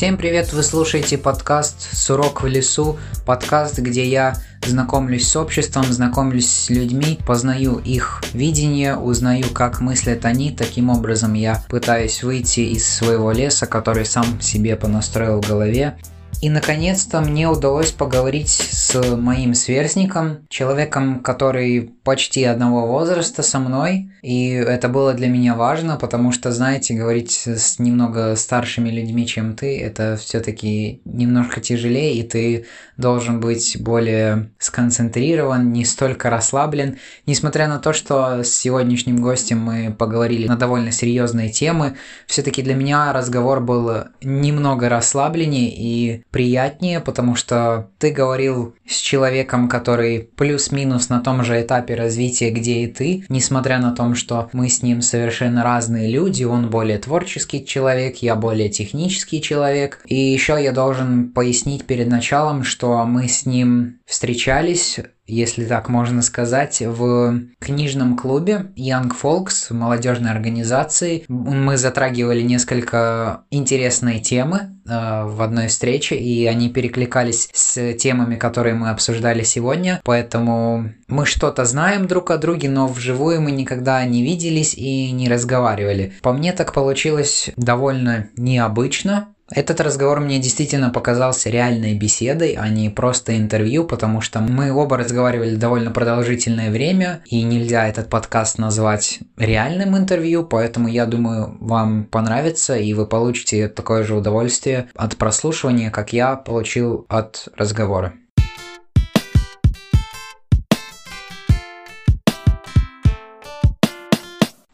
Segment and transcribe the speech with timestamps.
[0.00, 4.34] Всем привет, вы слушаете подкаст «Сурок в лесу», подкаст, где я
[4.64, 11.34] знакомлюсь с обществом, знакомлюсь с людьми, познаю их видение, узнаю, как мыслят они, таким образом
[11.34, 15.98] я пытаюсь выйти из своего леса, который сам себе понастроил в голове,
[16.40, 18.48] и, наконец-то, мне удалось поговорить
[18.90, 24.10] с моим сверстником, человеком, который почти одного возраста со мной.
[24.22, 29.54] И это было для меня важно, потому что, знаете, говорить с немного старшими людьми, чем
[29.54, 32.66] ты, это все-таки немножко тяжелее, и ты
[32.96, 36.98] должен быть более сконцентрирован, не столько расслаблен.
[37.26, 42.74] Несмотря на то, что с сегодняшним гостем мы поговорили на довольно серьезные темы, все-таки для
[42.74, 51.08] меня разговор был немного расслабленнее и приятнее, потому что ты говорил с человеком, который плюс-минус
[51.08, 55.00] на том же этапе развития, где и ты, несмотря на то, что мы с ним
[55.00, 60.02] совершенно разные люди, он более творческий человек, я более технический человек.
[60.06, 64.98] И еще я должен пояснить перед началом, что мы с ним встречались
[65.30, 71.24] если так можно сказать, в книжном клубе Young Folks, молодежной организации.
[71.28, 78.74] Мы затрагивали несколько интересные темы э, в одной встрече, и они перекликались с темами, которые
[78.74, 80.00] мы обсуждали сегодня.
[80.04, 85.28] Поэтому мы что-то знаем друг о друге, но вживую мы никогда не виделись и не
[85.28, 86.12] разговаривали.
[86.22, 92.88] По мне так получилось довольно необычно, этот разговор мне действительно показался реальной беседой, а не
[92.88, 99.18] просто интервью, потому что мы оба разговаривали довольно продолжительное время, и нельзя этот подкаст назвать
[99.36, 105.90] реальным интервью, поэтому я думаю, вам понравится, и вы получите такое же удовольствие от прослушивания,
[105.90, 108.14] как я получил от разговора.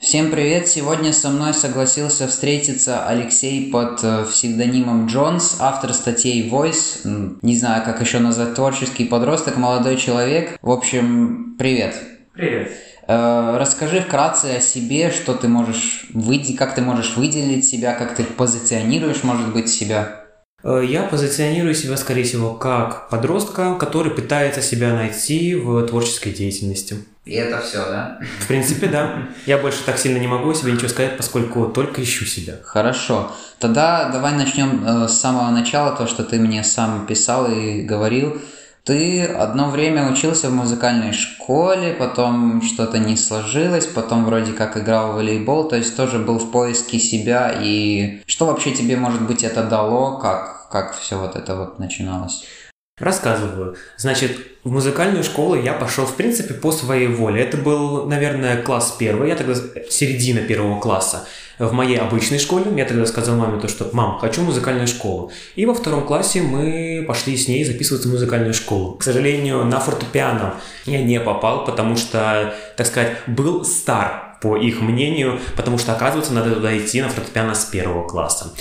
[0.07, 0.69] Всем привет!
[0.69, 7.85] Сегодня со мной согласился встретиться Алексей под э, псевдонимом Джонс, автор статей Voice, не знаю,
[7.85, 10.61] как еще назвать, творческий подросток, молодой человек.
[10.63, 12.01] В общем, привет!
[12.35, 12.71] Привет!
[13.09, 18.15] Э, расскажи вкратце о себе, что ты можешь выделить, как ты можешь выделить себя, как
[18.15, 20.26] ты позиционируешь, может быть, себя.
[20.67, 26.97] Э, я позиционирую себя, скорее всего, как подростка, который пытается себя найти в творческой деятельности.
[27.25, 28.19] И это все, да?
[28.41, 29.29] В принципе, да.
[29.47, 32.55] Я больше так сильно не могу себе ничего сказать, поскольку только ищу себя.
[32.65, 33.31] Хорошо.
[33.61, 38.41] Тогда давай начнем э, с самого начала, то, что ты мне сам писал и говорил.
[38.83, 45.13] Ты одно время учился в музыкальной школе, потом что-то не сложилось, потом вроде как играл
[45.13, 47.53] в волейбол, то есть тоже был в поиске себя.
[47.61, 52.45] И что вообще тебе, может быть, это дало, как, как все вот это вот начиналось?
[52.99, 53.77] Рассказываю.
[53.99, 57.43] Значит, в музыкальную школу я пошел, в принципе, по своей воле.
[57.43, 59.55] Это был, наверное, класс первый, я тогда
[59.91, 61.27] середина первого класса.
[61.59, 65.31] В моей обычной школе я тогда сказал маме то, что «Мам, хочу музыкальную школу».
[65.57, 68.95] И во втором классе мы пошли с ней записываться в музыкальную школу.
[68.95, 70.55] К сожалению, на фортепиано
[70.87, 76.33] я не попал, потому что, так сказать, был стар, по их мнению, потому что, оказывается,
[76.33, 78.53] надо туда идти на фортепиано с первого класса.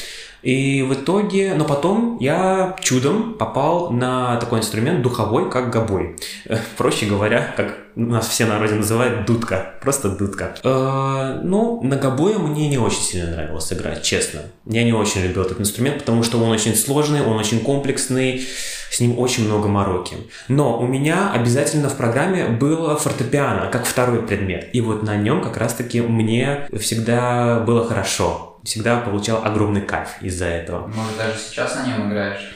[0.45, 6.17] И в итоге, но потом я чудом попал на такой инструмент духовой, как гобой.
[6.45, 10.55] Э, проще говоря, как нас все на народе называют дудка, просто дудка.
[10.63, 14.41] Э, ну, на гобое мне не очень сильно нравилось играть, честно.
[14.67, 18.45] Я не очень любил этот инструмент, потому что он очень сложный, он очень комплексный,
[18.91, 20.15] с ним очень много мороки.
[20.47, 24.69] Но у меня обязательно в программе было фортепиано, как второй предмет.
[24.73, 30.45] И вот на нем как раз-таки мне всегда было хорошо всегда получал огромный кайф из-за
[30.45, 30.87] этого.
[30.87, 32.51] Может, даже сейчас на нем играешь?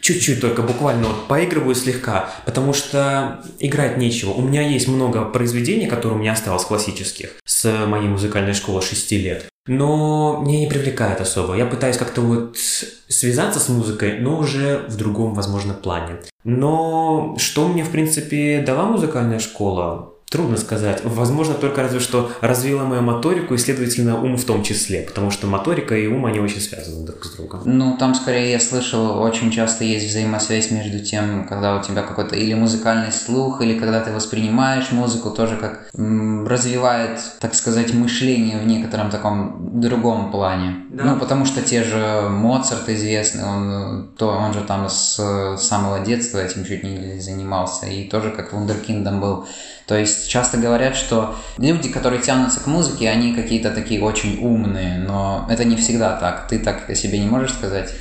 [0.00, 4.30] Чуть-чуть только, буквально вот поигрываю слегка, потому что играть нечего.
[4.30, 9.12] У меня есть много произведений, которые у меня осталось классических с моей музыкальной школы 6
[9.12, 9.46] лет.
[9.66, 11.54] Но мне не привлекает особо.
[11.54, 16.16] Я пытаюсь как-то вот связаться с музыкой, но уже в другом, возможно, плане.
[16.44, 20.13] Но что мне, в принципе, дала музыкальная школа?
[20.34, 21.00] Трудно сказать.
[21.04, 25.46] Возможно, только разве что развила мою моторику и, следовательно, ум в том числе, потому что
[25.46, 27.60] моторика и ум, они очень связаны друг с другом.
[27.64, 32.34] Ну, там, скорее, я слышал, очень часто есть взаимосвязь между тем, когда у тебя какой-то
[32.34, 38.58] или музыкальный слух, или когда ты воспринимаешь музыку, тоже как м, развивает, так сказать, мышление
[38.58, 40.84] в некотором таком другом плане.
[40.90, 41.04] Да.
[41.04, 46.38] Ну, потому что те же Моцарт известный, он, то, он же там с самого детства
[46.38, 49.46] этим чуть не занимался, и тоже как вундеркиндом был
[49.86, 54.98] то есть часто говорят, что люди, которые тянутся к музыке, они какие-то такие очень умные,
[54.98, 56.48] но это не всегда так.
[56.48, 57.92] Ты так о себе не можешь сказать?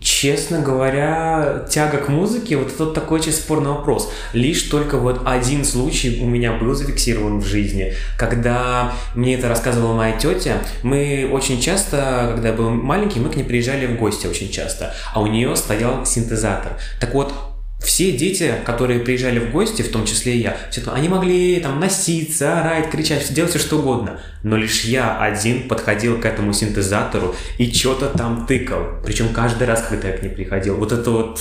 [0.00, 4.12] Честно говоря, тяга к музыке, вот это такой очень спорный вопрос.
[4.32, 9.94] Лишь только вот один случай у меня был зафиксирован в жизни, когда мне это рассказывала
[9.96, 10.58] моя тетя.
[10.84, 14.94] Мы очень часто, когда я был маленький, мы к ней приезжали в гости очень часто,
[15.12, 16.78] а у нее стоял синтезатор.
[17.00, 17.32] Так вот,
[17.80, 21.78] все дети, которые приезжали в гости, в том числе и я, все они могли там
[21.78, 24.20] носиться, орать, кричать, делать все что угодно.
[24.42, 29.00] Но лишь я один подходил к этому синтезатору и что-то там тыкал.
[29.04, 30.76] Причем каждый раз, когда я к ней приходил.
[30.76, 31.40] Вот это вот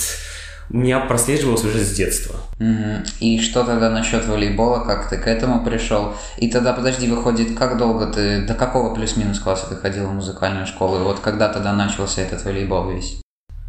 [0.69, 2.35] меня прослеживалось уже с детства.
[3.19, 6.13] И что тогда насчет волейбола, как ты к этому пришел?
[6.37, 10.67] И тогда, подожди, выходит, как долго ты, до какого плюс-минус класса ты ходил в музыкальную
[10.67, 10.99] школу?
[10.99, 13.21] И вот когда тогда начался этот волейбол весь?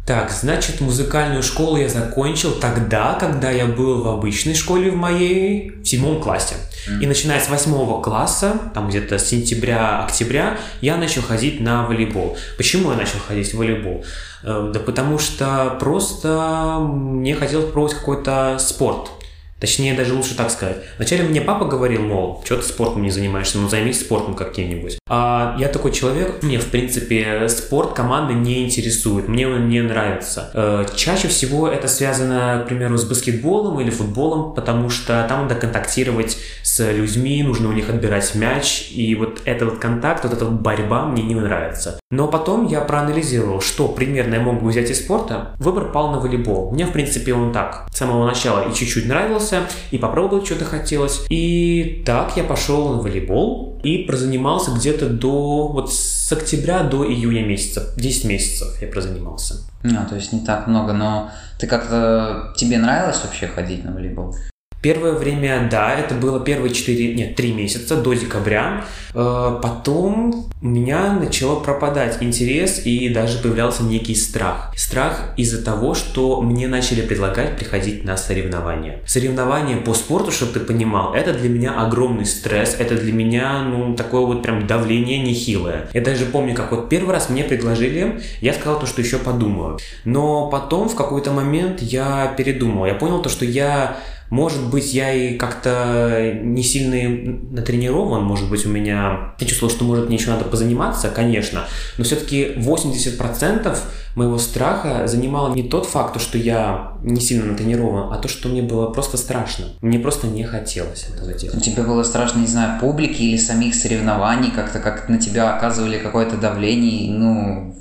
[0.05, 5.69] Так, значит, музыкальную школу я закончил тогда, когда я был в обычной школе в моей,
[5.69, 6.55] в седьмом классе.
[6.87, 7.03] Mm.
[7.03, 12.37] И начиная с восьмого класса, там где-то с сентября-октября, я начал ходить на волейбол.
[12.57, 14.03] Почему я начал ходить в волейбол?
[14.43, 19.11] Э, да потому что просто мне хотелось пробовать какой-то спорт.
[19.59, 20.77] Точнее, даже лучше так сказать.
[20.97, 24.99] Вначале мне папа говорил, мол, что ты спортом не занимаешься, ну займись спортом каким-нибудь.
[25.09, 30.51] А я такой человек, мне, в принципе, спорт команды не интересует, мне он не нравится.
[30.53, 35.55] Э, чаще всего это связано, к примеру, с баскетболом или футболом, потому что там надо
[35.55, 40.45] контактировать с людьми, нужно у них отбирать мяч, и вот этот вот контакт, вот эта
[40.45, 41.99] вот борьба мне не нравится.
[42.11, 45.55] Но потом я проанализировал, что примерно я мог бы взять из спорта.
[45.59, 46.71] Выбор пал на волейбол.
[46.71, 49.61] Мне, в принципе, он так с самого начала и чуть-чуть нравился, понравился,
[49.91, 51.25] и попробовать что-то хотелось.
[51.29, 57.45] И так я пошел на волейбол и прозанимался где-то до, вот с октября до июня
[57.45, 59.55] месяца, 10 месяцев я прозанимался.
[59.83, 64.35] Ну, то есть не так много, но ты как-то, тебе нравилось вообще ходить на волейбол?
[64.81, 68.85] Первое время, да, это было первые 4, нет, 3 месяца до декабря.
[69.13, 74.73] Э, потом у меня начало пропадать интерес и даже появлялся некий страх.
[74.77, 78.99] Страх из-за того, что мне начали предлагать приходить на соревнования.
[79.05, 83.95] Соревнования по спорту, чтобы ты понимал, это для меня огромный стресс, это для меня, ну,
[83.95, 85.89] такое вот прям давление нехилое.
[85.93, 89.77] Я даже помню, как вот первый раз мне предложили, я сказал то, что еще подумаю.
[90.05, 92.85] Но потом в какой-то момент я передумал.
[92.85, 93.97] Я понял то, что я
[94.29, 99.33] может быть, я и как-то не сильно натренирован, может быть, у меня...
[99.39, 101.65] Я чувствовал, что, может, мне еще надо позаниматься, конечно,
[101.97, 103.77] но все-таки 80%
[104.15, 108.61] моего страха занимало не тот факт, что я не сильно натренирован, а то, что мне
[108.61, 109.65] было просто страшно.
[109.81, 111.63] Мне просто не хотелось этого делать.
[111.63, 116.37] Тебе было страшно, не знаю, публики или самих соревнований, как-то как на тебя оказывали какое-то
[116.37, 117.75] давление, ну,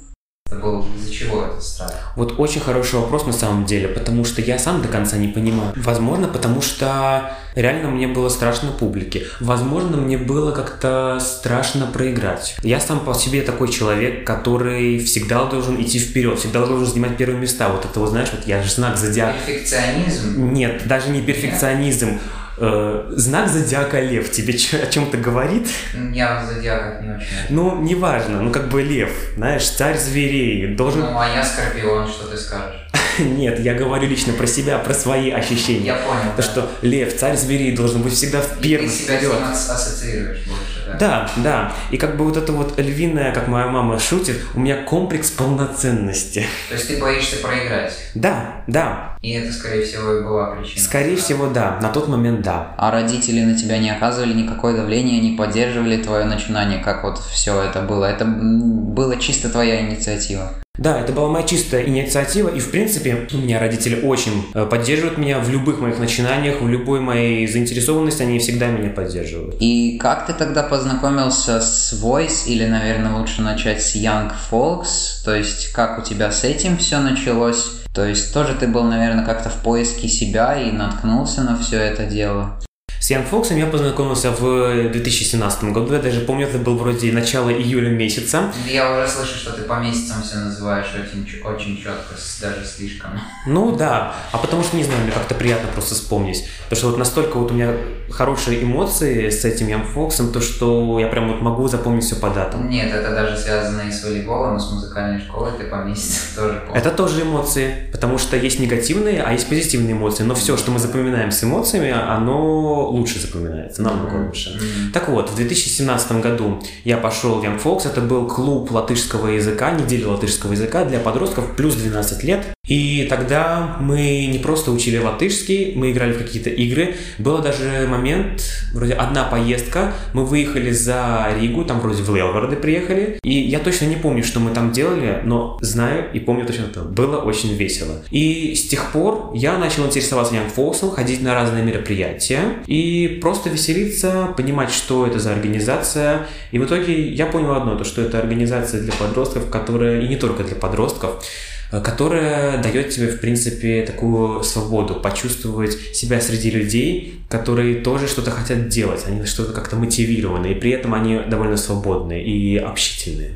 [0.56, 2.12] был из-за чего это страх?
[2.16, 5.72] Вот очень хороший вопрос на самом деле, потому что я сам до конца не понимаю.
[5.76, 9.24] Возможно, потому что реально мне было страшно публике.
[9.40, 12.56] Возможно, мне было как-то страшно проиграть.
[12.62, 17.38] Я сам по себе такой человек, который всегда должен идти вперед, всегда должен занимать первые
[17.38, 17.68] места.
[17.68, 19.36] Вот это вот, знаешь, вот я же знак зодиака.
[19.46, 20.52] Перфекционизм?
[20.52, 22.06] Нет, даже не перфекционизм.
[22.12, 22.20] Нет?
[22.60, 25.68] Э, знак зодиака лев тебе о чем-то говорит?
[26.12, 27.26] Я в зодиаках не очень.
[27.50, 31.02] Ну, неважно, ну как бы лев, знаешь, царь зверей, должен...
[31.02, 32.88] Ну, а я скорпион, что ты скажешь?
[33.18, 35.86] Нет, я говорю лично про себя, про свои ощущения.
[35.86, 36.32] Я понял.
[36.36, 36.42] То, да.
[36.42, 38.88] что лев, царь зверей, должен быть всегда в первом.
[38.88, 39.18] Ты себя
[39.52, 40.98] ассоциируешь больше, да?
[40.98, 41.72] Да, да.
[41.90, 46.46] И как бы вот это вот львиное, как моя мама шутит, у меня комплекс полноценности.
[46.68, 47.92] То есть ты боишься проиграть?
[48.14, 49.16] Да, да.
[49.22, 50.80] И это, скорее всего, и была причина.
[50.80, 51.22] Скорее да?
[51.22, 51.78] всего, да.
[51.82, 52.74] На тот момент, да.
[52.76, 57.62] А родители на тебя не оказывали никакое давление, не поддерживали твое начинание, как вот все
[57.62, 58.04] это было?
[58.04, 60.52] Это было чисто твоя инициатива?
[60.78, 65.18] Да, это была моя чистая инициатива, и в принципе у меня родители очень э, поддерживают
[65.18, 69.56] меня в любых моих начинаниях, в любой моей заинтересованности, они всегда меня поддерживают.
[69.58, 75.34] И как ты тогда познакомился с Voice, или, наверное, лучше начать с Young Folks, то
[75.34, 77.72] есть как у тебя с этим все началось?
[77.92, 82.04] То есть тоже ты был, наверное, как-то в поиске себя и наткнулся на все это
[82.04, 82.60] дело.
[83.00, 85.94] С Ян Фоксом я познакомился в 2017 году.
[85.94, 88.52] Я даже помню, это был вроде начало июля месяца.
[88.66, 93.12] Я уже слышу, что ты по месяцам все называешь очень, очень четко, даже слишком.
[93.46, 96.48] Ну да, а потому что, не знаю, мне как-то приятно просто вспомнить.
[96.64, 97.72] Потому что вот настолько вот у меня
[98.10, 102.30] хорошие эмоции с этим Ян Фоксом, то что я прям вот могу запомнить все по
[102.30, 102.68] датам.
[102.68, 106.62] Нет, это даже связано и с волейболом, и с музыкальной школой, ты по месяцам тоже
[106.66, 106.82] помнишь.
[106.82, 110.24] Это тоже эмоции, потому что есть негативные, а есть позитивные эмоции.
[110.24, 114.26] Но все, что мы запоминаем с эмоциями, оно лучше запоминается, намного mm-hmm.
[114.26, 114.50] лучше.
[114.50, 114.92] Mm-hmm.
[114.92, 119.70] Так вот, в 2017 году я пошел в Young Folks, это был клуб латышского языка,
[119.70, 122.46] неделя латышского языка для подростков плюс 12 лет.
[122.68, 126.94] И тогда мы не просто учили латышский, мы играли в какие-то игры.
[127.18, 133.18] Был даже момент, вроде одна поездка, мы выехали за Ригу, там вроде в Лелгороде приехали.
[133.22, 136.82] И я точно не помню, что мы там делали, но знаю и помню точно это.
[136.82, 138.02] Было очень весело.
[138.10, 143.48] И с тех пор я начал интересоваться Young Folksом, ходить на разные мероприятия и просто
[143.48, 146.26] веселиться, понимать, что это за организация.
[146.52, 150.16] И в итоге я понял одно, то что это организация для подростков, которая, и не
[150.16, 151.24] только для подростков,
[151.70, 158.68] которая дает тебе, в принципе, такую свободу, почувствовать себя среди людей, которые тоже что-то хотят
[158.68, 163.32] делать, они что-то как-то мотивированы, и при этом они довольно свободные и общительные.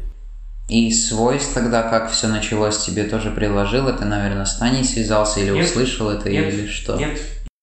[0.69, 3.89] И свойств тогда, как все началось, тебе тоже приложил?
[3.89, 6.97] Это, наверное, с Таней связался или нет, услышал это, нет, или что?
[6.97, 7.21] Нет.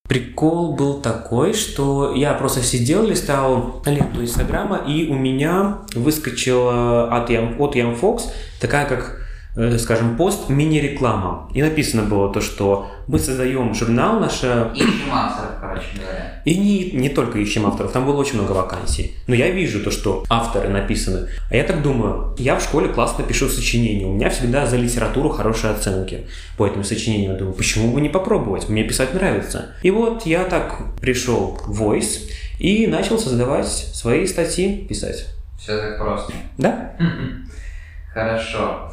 [0.08, 7.30] Прикол был такой, что я просто сидел, листал ленту Инстаграма, и у меня выскочила от
[7.30, 8.24] Young, от Young Fox
[8.60, 9.29] такая как Э,
[9.78, 11.50] скажем, пост мини-реклама.
[11.54, 14.72] И написано было то, что мы создаем журнал наше...
[14.76, 16.42] Ищем авторов, короче говоря.
[16.46, 19.16] И не, не только ищем авторов, там было очень много вакансий.
[19.28, 21.28] Но я вижу то, что авторы написаны.
[21.50, 25.30] А я так думаю, я в школе классно пишу сочинения, у меня всегда за литературу
[25.30, 26.28] хорошие оценки
[26.58, 27.34] по этим сочинениям.
[27.34, 29.74] Я думаю, почему бы не попробовать, мне писать нравится.
[29.82, 32.30] И вот я так пришел в Voice
[32.60, 35.26] и начал создавать свои статьи, писать.
[35.60, 36.32] Все так просто.
[36.58, 36.96] Да.
[38.14, 38.92] Хорошо.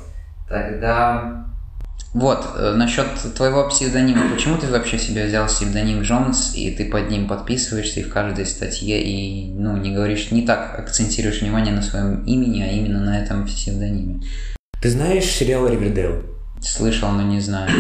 [0.49, 1.47] Тогда
[2.17, 4.31] вот, э, насчет твоего псевдонима.
[4.33, 8.47] Почему ты вообще себе взял псевдоним Джонс, и ты под ним подписываешься и в каждой
[8.47, 13.23] статье, и, ну, не говоришь, не так акцентируешь внимание на своем имени, а именно на
[13.23, 14.23] этом псевдониме?
[14.81, 16.23] Ты знаешь сериал «Ривердейл»?
[16.63, 17.71] Слышал, но не знаю.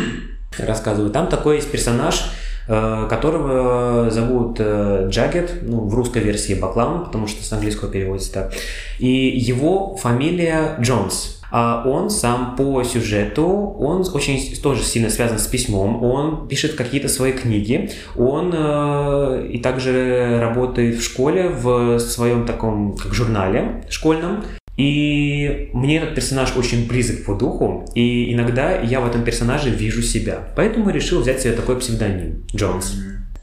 [0.59, 1.11] Рассказываю.
[1.11, 2.31] Там такой есть персонаж,
[2.69, 8.35] э, которого зовут э, Джагет, ну, в русской версии Баклан, потому что с английского переводится
[8.35, 8.53] так.
[8.99, 11.36] И его фамилия Джонс.
[11.51, 17.09] А он сам по сюжету, он очень тоже сильно связан с письмом, он пишет какие-то
[17.09, 24.45] свои книги, он э, и также работает в школе в своем таком как журнале школьном.
[24.77, 30.03] И мне этот персонаж очень близок по духу, и иногда я в этом персонаже вижу
[30.03, 30.49] себя.
[30.55, 32.95] Поэтому решил взять себе такой псевдоним Джонс.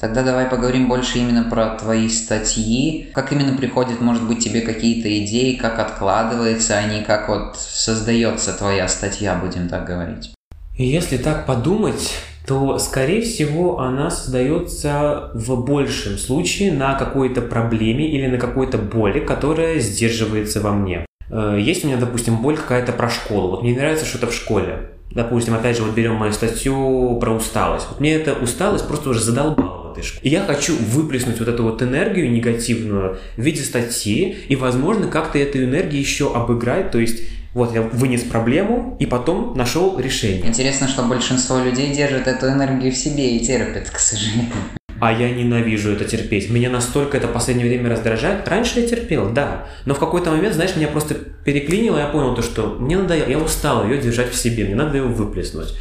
[0.04, 3.10] Тогда давай поговорим больше именно про твои статьи.
[3.14, 8.90] Как именно приходят, может быть, тебе какие-то идеи, как откладываются они, как вот создается твоя
[8.90, 10.34] статья, будем так говорить.
[10.78, 18.28] Если так подумать, то, скорее всего, она создается в большем случае на какой-то проблеме или
[18.28, 21.06] на какой-то боли, которая сдерживается во мне.
[21.30, 23.52] Э, есть у меня, допустим, боль какая-то про школу.
[23.52, 24.90] Вот мне не нравится что-то в школе.
[25.12, 27.88] Допустим, опять же, вот берем мою статью про усталость.
[27.90, 30.20] Вот мне эта усталость просто уже задолбала латышку.
[30.22, 35.38] И я хочу выплеснуть вот эту вот энергию негативную в виде статьи, и, возможно, как-то
[35.38, 37.24] эту энергию еще обыграть, то есть
[37.54, 40.48] вот я вынес проблему и потом нашел решение.
[40.48, 44.52] Интересно, что большинство людей держит эту энергию в себе и терпит, к сожалению.
[45.00, 46.50] А я ненавижу это терпеть.
[46.50, 48.48] Меня настолько это в последнее время раздражает.
[48.48, 49.68] Раньше я терпел, да.
[49.86, 53.38] Но в какой-то момент, знаешь, меня просто переклинило, я понял то, что мне надо, я
[53.38, 55.76] устал ее держать в себе, мне надо ее выплеснуть.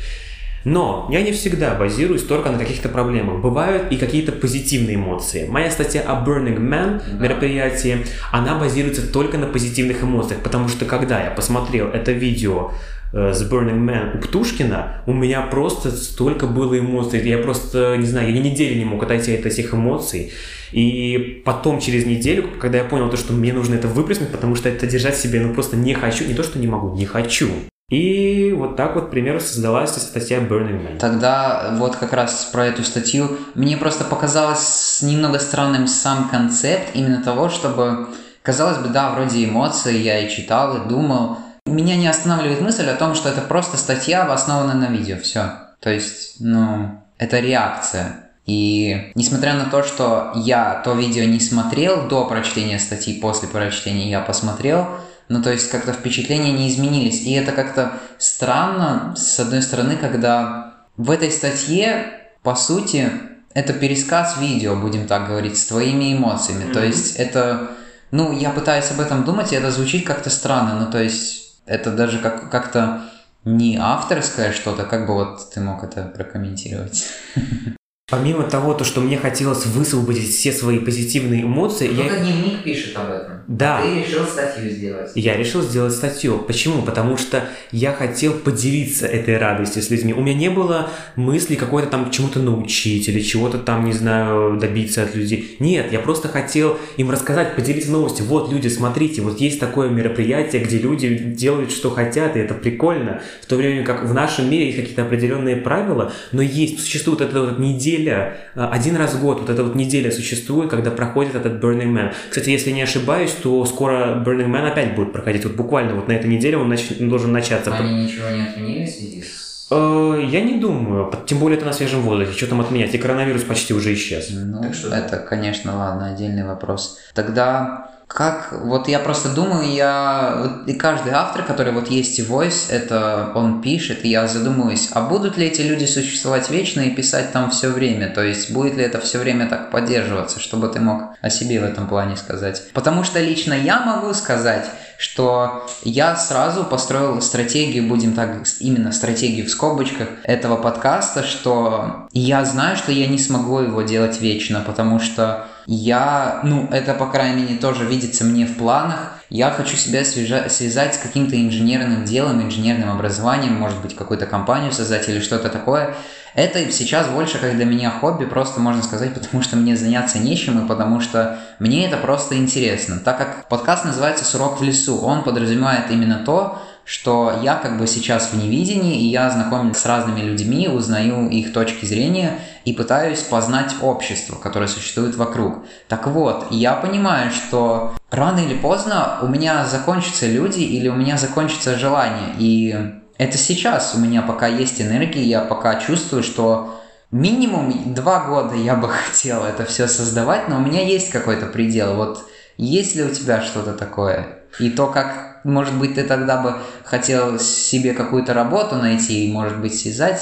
[0.64, 3.40] Но я не всегда базируюсь только на каких-то проблемах.
[3.40, 5.46] Бывают и какие-то позитивные эмоции.
[5.48, 7.22] Моя статья о Burning Man да.
[7.22, 12.70] мероприятии, она базируется только на позитивных эмоциях, потому что когда я посмотрел это видео
[13.12, 17.26] э, с Burning Man у Птушкина, у меня просто столько было эмоций.
[17.28, 20.32] Я просто, не знаю, я ни недели не мог отойти от этих эмоций.
[20.70, 24.68] И потом, через неделю, когда я понял то, что мне нужно это выплеснуть, потому что
[24.68, 27.48] это держать в себе, ну просто не хочу, не то, что не могу, не хочу.
[27.92, 30.98] И вот так вот, к примеру, создалась статья Burning Man.
[30.98, 33.36] Тогда вот как раз про эту статью.
[33.54, 38.08] Мне просто показалось немного странным сам концепт именно того, чтобы...
[38.42, 41.36] Казалось бы, да, вроде эмоции, я и читал, и думал.
[41.66, 45.52] Меня не останавливает мысль о том, что это просто статья, основанная на видео, все.
[45.78, 48.30] То есть, ну, это реакция.
[48.46, 54.10] И несмотря на то, что я то видео не смотрел до прочтения статьи, после прочтения
[54.10, 54.88] я посмотрел,
[55.32, 57.22] ну, то есть как-то впечатления не изменились.
[57.22, 63.10] И это как-то странно, с одной стороны, когда в этой статье, по сути,
[63.54, 66.64] это пересказ видео, будем так говорить, с твоими эмоциями.
[66.64, 66.72] Mm-hmm.
[66.72, 67.70] То есть это,
[68.10, 70.78] ну, я пытаюсь об этом думать, и это звучит как-то странно.
[70.78, 73.02] Ну, то есть это даже как- как-то
[73.44, 77.06] не авторское что-то, как бы вот ты мог это прокомментировать?
[78.08, 82.20] Помимо того, то, что мне хотелось высвободить все свои позитивные эмоции, Кто-то я...
[82.20, 83.42] дневник пишет об этом.
[83.46, 83.78] Да.
[83.78, 85.12] А ты решил статью сделать.
[85.14, 86.38] Я решил сделать статью.
[86.38, 86.82] Почему?
[86.82, 90.12] Потому что я хотел поделиться этой радостью с людьми.
[90.12, 95.04] У меня не было мысли какой-то там чему-то научить или чего-то там, не знаю, добиться
[95.04, 95.56] от людей.
[95.60, 98.26] Нет, я просто хотел им рассказать, поделиться новостью.
[98.26, 103.22] Вот, люди, смотрите, вот есть такое мероприятие, где люди делают, что хотят, и это прикольно.
[103.42, 107.40] В то время как в нашем мире есть какие-то определенные правила, но есть, существует эта
[107.40, 111.62] вот неделя, э, один раз в год вот эта вот неделя существует, когда проходит этот
[111.62, 112.12] Burning Man.
[112.28, 115.44] Кстати, если не ошибаюсь, то скоро Burning Man опять будет проходить.
[115.44, 116.88] Вот буквально вот на этой неделе он, нач...
[117.00, 117.74] он должен начаться.
[117.74, 119.68] Они ничего не отменили в связи с...
[119.70, 123.42] Э, я не думаю, тем более это на свежем воздухе, что там отменять, и коронавирус
[123.42, 124.28] почти уже исчез.
[124.30, 124.94] Ну, так что...
[124.94, 126.98] это, конечно, ладно, отдельный вопрос.
[127.14, 132.70] Тогда как, вот я просто думаю, я, и каждый автор, который вот есть и Voice,
[132.70, 137.32] это он пишет, и я задумываюсь, а будут ли эти люди существовать вечно и писать
[137.32, 141.14] там все время, то есть будет ли это все время так поддерживаться, чтобы ты мог
[141.20, 142.62] о себе в этом плане сказать.
[142.74, 144.66] Потому что лично я могу сказать,
[144.98, 152.44] что я сразу построил стратегию, будем так, именно стратегию в скобочках этого подкаста, что я
[152.44, 157.42] знаю, что я не смогу его делать вечно, потому что я, ну, это, по крайней
[157.42, 159.14] мере, тоже видится мне в планах.
[159.30, 164.72] Я хочу себя свяжа- связать с каким-то инженерным делом, инженерным образованием, может быть, какую-то компанию
[164.72, 165.94] создать или что-то такое.
[166.34, 170.64] Это сейчас больше как для меня хобби, просто можно сказать, потому что мне заняться нечем
[170.64, 172.98] и потому что мне это просто интересно.
[172.98, 177.86] Так как подкаст называется «Сурок в лесу», он подразумевает именно то, что я как бы
[177.86, 183.20] сейчас в невидении, и я знакомлюсь с разными людьми, узнаю их точки зрения и пытаюсь
[183.20, 185.64] познать общество, которое существует вокруг.
[185.88, 191.16] Так вот, я понимаю, что рано или поздно у меня закончатся люди или у меня
[191.16, 196.80] закончится желание, и это сейчас у меня пока есть энергия, я пока чувствую, что
[197.12, 201.94] минимум два года я бы хотел это все создавать, но у меня есть какой-то предел.
[201.94, 202.24] Вот
[202.56, 204.40] есть ли у тебя что-то такое?
[204.58, 209.58] И то, как, может быть, ты тогда бы хотел себе какую-то работу найти и, может
[209.58, 210.20] быть, связать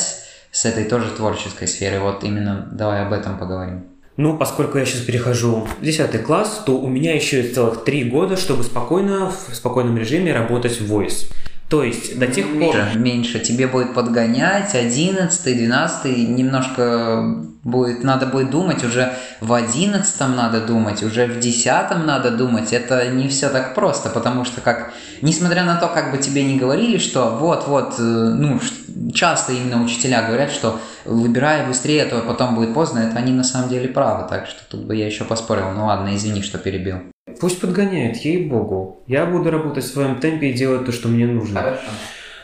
[0.51, 2.01] с этой тоже творческой сферой.
[2.01, 3.85] Вот именно давай об этом поговорим.
[4.17, 8.37] Ну, поскольку я сейчас перехожу в 10 класс, то у меня еще целых три года,
[8.37, 11.33] чтобы спокойно, в спокойном режиме работать в Voice.
[11.71, 12.99] То есть до тех меньше, пор...
[12.99, 13.39] Меньше.
[13.39, 21.05] Тебе будет подгонять 11, 12, немножко будет, надо будет думать, уже в 11 надо думать,
[21.05, 22.73] уже в 10 надо думать.
[22.73, 26.59] Это не все так просто, потому что как, несмотря на то, как бы тебе не
[26.59, 28.59] говорили, что вот-вот, э, ну,
[29.15, 33.45] часто именно учителя говорят, что выбирай быстрее, а то потом будет поздно, это они на
[33.45, 35.71] самом деле правы, так что тут бы я еще поспорил.
[35.77, 36.97] Ну ладно, извини, что перебил.
[37.39, 39.03] Пусть подгоняет, ей-богу.
[39.07, 41.61] Я буду работать в своем темпе и делать то, что мне нужно.
[41.61, 41.91] Хорошо.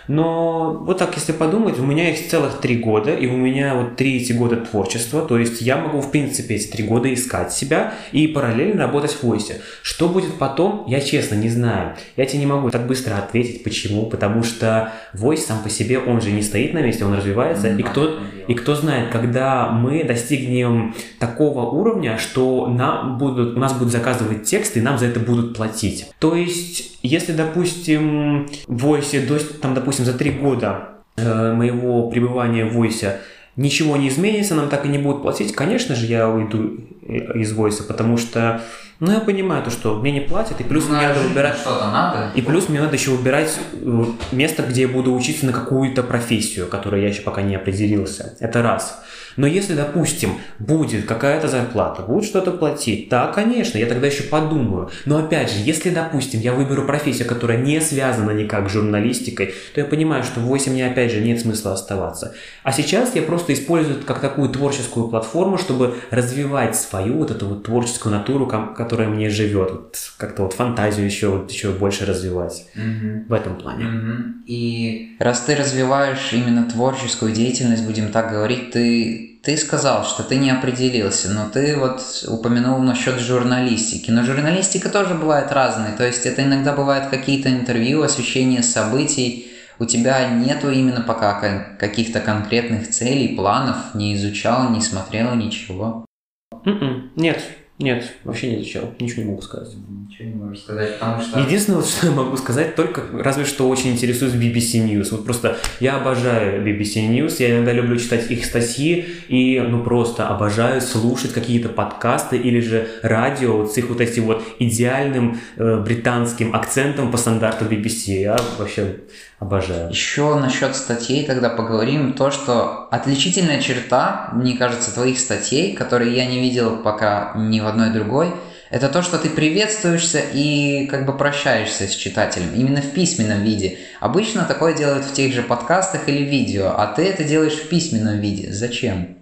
[0.09, 3.97] Но вот так, если подумать, у меня есть целых три года, и у меня вот
[3.97, 7.95] три эти года творчества, то есть я могу, в принципе, эти три года искать себя
[8.13, 9.61] и параллельно работать в войсе.
[9.83, 11.97] Что будет потом, я честно не знаю.
[12.17, 16.21] Я тебе не могу так быстро ответить, почему, потому что войс сам по себе, он
[16.21, 20.95] же не стоит на месте, он развивается, и кто, и кто знает, когда мы достигнем
[21.19, 25.57] такого уровня, что нам будут, у нас будут заказывать тексты, и нам за это будут
[25.57, 26.07] платить.
[26.19, 29.25] То есть если, допустим, в Войсе,
[29.61, 33.21] там, допустим, за три года э, моего пребывания в Войсе
[33.57, 37.53] ничего не изменится, нам так и не будут платить, конечно же, я уйду э, из
[37.53, 38.61] Войса, потому что,
[39.01, 41.57] ну, я понимаю то, что мне не платят, и плюс ну, мне надо выбирать...
[41.57, 42.31] Что-то надо.
[42.35, 46.67] И плюс мне надо еще выбирать э, место, где я буду учиться на какую-то профессию,
[46.67, 48.37] которую я еще пока не определился.
[48.41, 49.03] Это раз.
[49.37, 54.91] Но если, допустим, будет какая-то зарплата, будет что-то платить, да, конечно, я тогда еще подумаю.
[55.05, 59.81] Но опять же, если, допустим, я выберу профессию, которая не связана никак с журналистикой, то
[59.81, 62.35] я понимаю, что в 8 мне опять же нет смысла оставаться.
[62.63, 67.47] А сейчас я просто использую это как такую творческую платформу, чтобы развивать свою вот эту
[67.47, 72.67] вот творческую натуру, которая мне живет, вот, как-то вот фантазию еще, вот, еще больше развивать
[72.75, 73.25] угу.
[73.29, 73.85] в этом плане.
[73.85, 74.23] Угу.
[74.47, 80.37] И раз ты развиваешь именно творческую деятельность, будем так говорить, ты ты сказал, что ты
[80.37, 84.11] не определился, но ты вот упомянул насчет журналистики.
[84.11, 85.93] Но журналистика тоже бывает разной.
[85.97, 89.53] То есть это иногда бывают какие-то интервью, освещение событий.
[89.79, 96.07] У тебя нету именно пока каких-то конкретных целей, планов, не изучал, не смотрел ничего.
[96.53, 97.43] Mm-mm, м-м, нет,
[97.79, 99.69] Нет, вообще не изучал, ничего не могу сказать.
[100.09, 101.41] Ничего не могу сказать, потому что...
[101.41, 105.09] Единственное, вот, что я могу сказать, только разве что очень интересуюсь BBC News.
[105.11, 110.27] Вот просто я обожаю BBC News, я иногда люблю читать их статьи и ну просто
[110.27, 115.83] обожаю слушать какие-то подкасты или же радио вот с их вот этим вот идеальным э,
[115.85, 118.21] британским акцентом по стандарту BBC.
[118.23, 119.01] Я вообще
[119.39, 119.91] обожаю.
[119.91, 122.13] Еще насчет статей тогда поговорим.
[122.15, 127.67] То, что отличительная черта, мне кажется, твоих статей, которые я не видел пока ни в
[127.67, 128.33] одной другой,
[128.71, 133.79] это то, что ты приветствуешься и как бы прощаешься с читателем, именно в письменном виде.
[134.01, 138.19] Обычно такое делают в тех же подкастах или видео, а ты это делаешь в письменном
[138.19, 138.53] виде.
[138.53, 139.16] Зачем?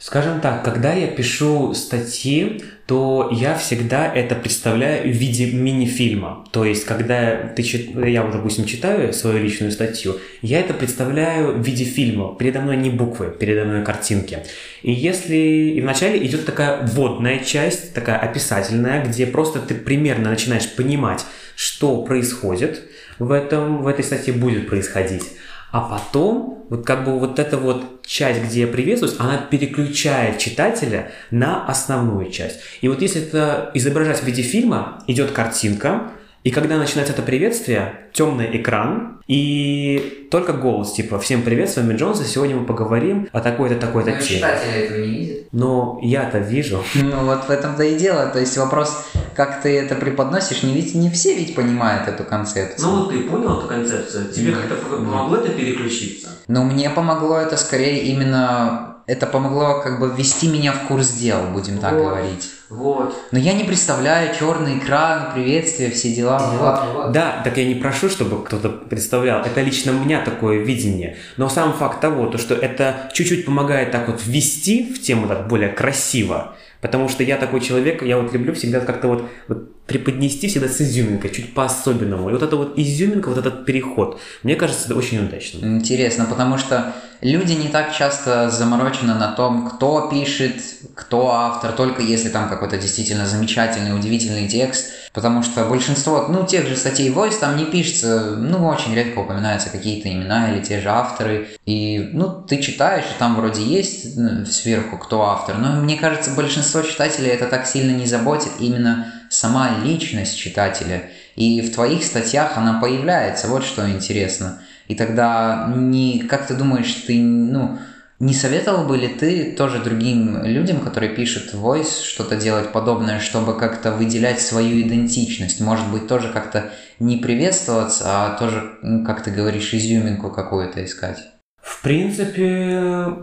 [0.00, 6.46] Скажем так, когда я пишу статьи, то я всегда это представляю в виде мини-фильма.
[6.52, 7.62] То есть, когда ты,
[8.08, 12.34] я, допустим, читаю свою личную статью, я это представляю в виде фильма.
[12.38, 14.38] Передо мной не буквы, передо мной картинки.
[14.80, 20.74] И если и вначале идет такая вводная часть, такая описательная, где просто ты примерно начинаешь
[20.74, 22.80] понимать, что происходит
[23.18, 25.24] в, этом, в этой статье будет происходить.
[25.70, 31.12] А потом, вот как бы вот эта вот часть, где я приветствуюсь, она переключает читателя
[31.30, 32.60] на основную часть.
[32.80, 36.10] И вот если это изображать в виде фильма, идет картинка,
[36.42, 41.94] и когда начинается это приветствие, темный экран и только голос, типа «Всем привет, с вами
[41.94, 44.22] Джонс, и сегодня мы поговорим о такой-то, такой-то теме».
[44.22, 45.36] читатели этого не видят.
[45.52, 46.82] Но я-то вижу.
[46.94, 48.26] Ну вот в этом-то и дело.
[48.26, 52.88] То есть вопрос, как ты это преподносишь, не, ведь, не все ведь понимают эту концепцию.
[52.88, 54.32] Ну вот ты понял эту концепцию?
[54.32, 56.30] Тебе как-то помогло это переключиться?
[56.48, 58.89] Ну мне помогло это скорее именно...
[59.10, 62.04] Это помогло как бы ввести меня в курс дел, будем так вот.
[62.04, 62.48] говорить.
[62.68, 63.12] Вот.
[63.32, 66.38] Но я не представляю черный экран, приветствие, все дела.
[66.38, 67.10] Вот, вот.
[67.12, 69.40] Да, так я не прошу, чтобы кто-то представлял.
[69.40, 71.16] Это лично у меня такое видение.
[71.36, 75.48] Но сам факт того, то, что это чуть-чуть помогает так вот ввести в тему так
[75.48, 80.46] более красиво, Потому что я такой человек, я вот люблю всегда как-то вот, вот преподнести
[80.46, 82.30] всегда с изюминкой, чуть по-особенному.
[82.30, 85.66] И вот эта вот изюминка, вот этот переход, мне кажется, это очень удачно.
[85.66, 90.54] Интересно, потому что люди не так часто заморочены на том, кто пишет,
[90.94, 94.92] кто автор, только если там какой-то действительно замечательный, удивительный текст.
[95.12, 99.70] Потому что большинство, ну, тех же статей Voice там не пишется, ну, очень редко упоминаются
[99.70, 101.48] какие-то имена или те же авторы.
[101.66, 105.58] И, ну, ты читаешь, и там вроде есть ну, сверху, кто автор.
[105.58, 111.04] Но мне кажется, большинство читателей это так сильно не заботит именно сама личность читателя.
[111.36, 114.60] И в твоих статьях она появляется, вот что интересно.
[114.88, 117.78] И тогда не, как ты думаешь, ты, ну,
[118.18, 123.56] не советовал бы ли ты тоже другим людям, которые пишут voice, что-то делать подобное, чтобы
[123.56, 125.60] как-то выделять свою идентичность?
[125.60, 131.18] Может быть, тоже как-то не приветствоваться, а тоже, как ты говоришь, изюминку какую-то искать?
[131.62, 133.14] В принципе,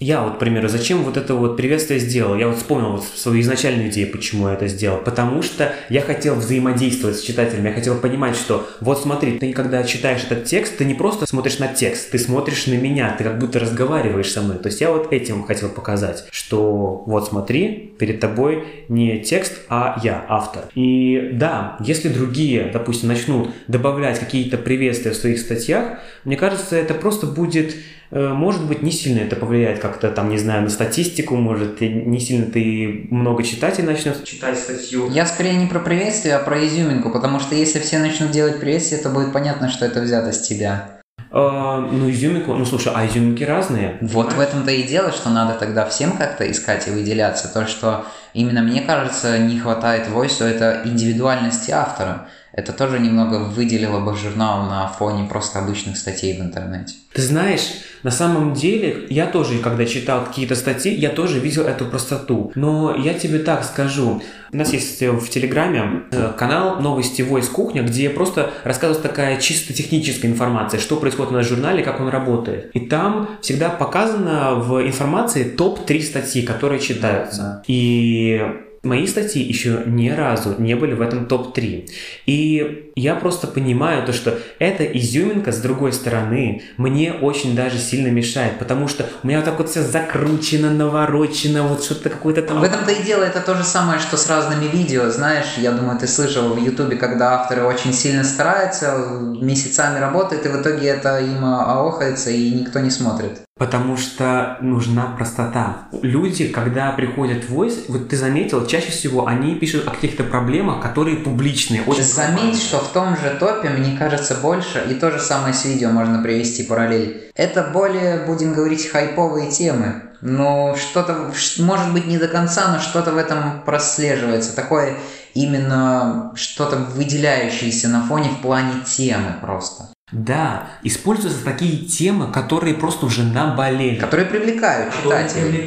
[0.00, 2.34] я вот, к примеру, зачем вот это вот приветствие сделал?
[2.34, 4.98] Я вот вспомнил вот свою изначальную идею, почему я это сделал.
[4.98, 9.84] Потому что я хотел взаимодействовать с читателем, я хотел понимать, что вот смотри, ты когда
[9.84, 13.38] читаешь этот текст, ты не просто смотришь на текст, ты смотришь на меня, ты как
[13.38, 14.58] будто разговариваешь со мной.
[14.58, 20.00] То есть я вот этим хотел показать, что вот смотри, перед тобой не текст, а
[20.02, 20.64] я, автор.
[20.74, 26.94] И да, если другие, допустим, начнут добавлять какие-то приветствия в своих статьях, мне кажется, это
[26.94, 27.76] просто будет
[28.10, 32.46] может быть, не сильно это повлияет как-то, там, не знаю, на статистику, может, не сильно
[32.46, 35.10] ты много читателей начнешь читать статью.
[35.10, 39.00] Я скорее не про приветствие, а про изюминку, потому что если все начнут делать приветствие,
[39.00, 41.00] то будет понятно, что это взято с тебя.
[41.36, 43.98] А, ну, изюминку, ну слушай, а изюминки разные.
[44.00, 44.34] Вот понимаешь?
[44.36, 47.52] в этом-то и дело, что надо тогда всем как-то искать и выделяться.
[47.52, 53.98] То, что именно мне кажется, не хватает войсу, это индивидуальности автора это тоже немного выделило
[53.98, 56.94] бы журнал на фоне просто обычных статей в интернете.
[57.12, 57.62] Ты знаешь,
[58.04, 62.52] на самом деле, я тоже, когда читал какие-то статьи, я тоже видел эту простоту.
[62.54, 67.82] Но я тебе так скажу, у нас есть в Телеграме э, канал «Новости Voice Кухня»,
[67.82, 72.70] где просто рассказывается такая чисто техническая информация, что происходит на журнале, как он работает.
[72.74, 77.62] И там всегда показано в информации топ-3 статьи, которые читаются.
[77.66, 78.40] И
[78.84, 81.88] Мои статьи еще ни разу не были в этом топ-3.
[82.26, 88.08] И я просто понимаю то, что эта изюминка с другой стороны мне очень даже сильно
[88.08, 92.60] мешает, потому что у меня вот так вот все закручено, наворочено, вот что-то какое-то там...
[92.60, 95.98] В этом-то и дело, это то же самое, что с разными видео, знаешь, я думаю,
[95.98, 98.96] ты слышал в Ютубе, когда авторы очень сильно стараются,
[99.40, 103.40] месяцами работают, и в итоге это им аохается, и никто не смотрит.
[103.56, 105.86] Потому что нужна простота.
[106.02, 110.80] Люди, когда приходят в Voice, вот ты заметил, чаще всего они пишут о каких-то проблемах,
[110.80, 111.82] которые публичные.
[111.82, 115.64] Очень Заметь, что в том же топе, мне кажется, больше, и то же самое с
[115.64, 117.30] видео можно привести параллель.
[117.36, 120.02] Это более, будем говорить, хайповые темы.
[120.20, 124.56] но что-то, может быть, не до конца, но что-то в этом прослеживается.
[124.56, 124.96] Такое
[125.34, 129.93] именно что-то выделяющееся на фоне в плане темы просто.
[130.14, 133.96] Да, используются такие темы, которые просто уже наболели.
[133.96, 135.66] Которые привлекают читателей.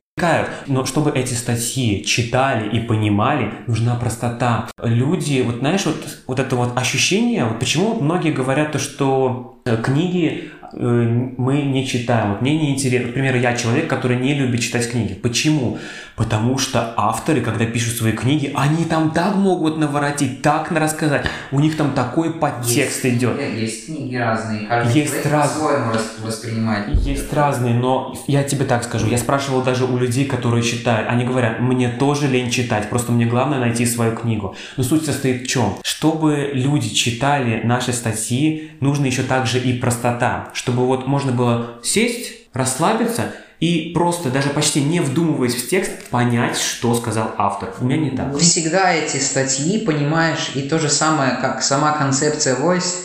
[0.65, 4.67] Но чтобы эти статьи читали и понимали, нужна простота.
[4.81, 9.77] Люди, вот знаешь, вот, вот это вот ощущение, вот почему многие говорят то, что э,
[9.77, 12.32] книги мы не читаем.
[12.32, 13.08] Вот мне не интересно.
[13.08, 15.13] Например, я человек, который не любит читать книги.
[15.13, 15.77] Почему?
[16.15, 21.27] Потому что авторы, когда пишут свои книги, они там так могут наворотить, так рассказать.
[21.51, 23.39] У них там такой подтекст есть, идет.
[23.39, 24.67] Есть книги разные.
[24.67, 25.51] Каждый есть раз...
[25.51, 25.91] по-своему
[26.23, 26.89] воспринимает.
[26.89, 29.08] Есть разные, но я тебе так скажу.
[29.08, 31.08] Я спрашивал даже у людей, которые читают.
[31.08, 34.56] Они говорят, мне тоже лень читать, просто мне главное найти свою книгу.
[34.75, 35.75] Но суть состоит в чем?
[35.84, 42.52] Чтобы люди читали наши статьи, нужно еще также и простота чтобы вот можно было сесть,
[42.52, 47.76] расслабиться и просто, даже почти не вдумываясь в текст, понять, что сказал автор.
[47.80, 48.36] У меня не так.
[48.38, 52.96] Всегда эти статьи, понимаешь, и то же самое, как сама концепция Voice,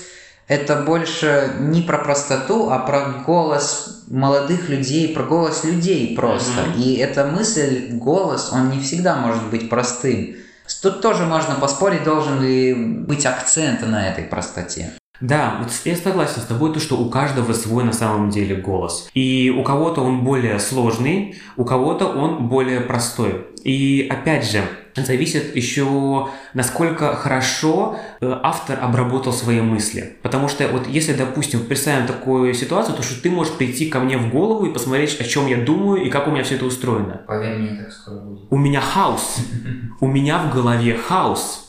[0.49, 6.62] это больше не про простоту, а про голос молодых людей, про голос людей просто.
[6.62, 6.83] Mm-hmm.
[6.83, 10.37] И эта мысль, голос, он не всегда может быть простым.
[10.81, 14.95] Тут тоже можно поспорить, должен ли быть акцент на этой простоте.
[15.20, 19.09] Да, вот я согласен с тобой, то, что у каждого свой на самом деле голос.
[19.14, 23.46] И у кого-то он более сложный, у кого-то он более простой.
[23.62, 24.64] И опять же,
[24.96, 30.17] зависит еще, насколько хорошо э, автор обработал свои мысли.
[30.23, 34.19] Потому что вот если, допустим, представим такую ситуацию, то что ты можешь прийти ко мне
[34.19, 37.23] в голову и посмотреть, о чем я думаю и как у меня все это устроено.
[37.27, 38.47] Поверь мне, так скоро будет.
[38.51, 39.38] У меня хаос.
[40.01, 41.69] У меня в голове хаос.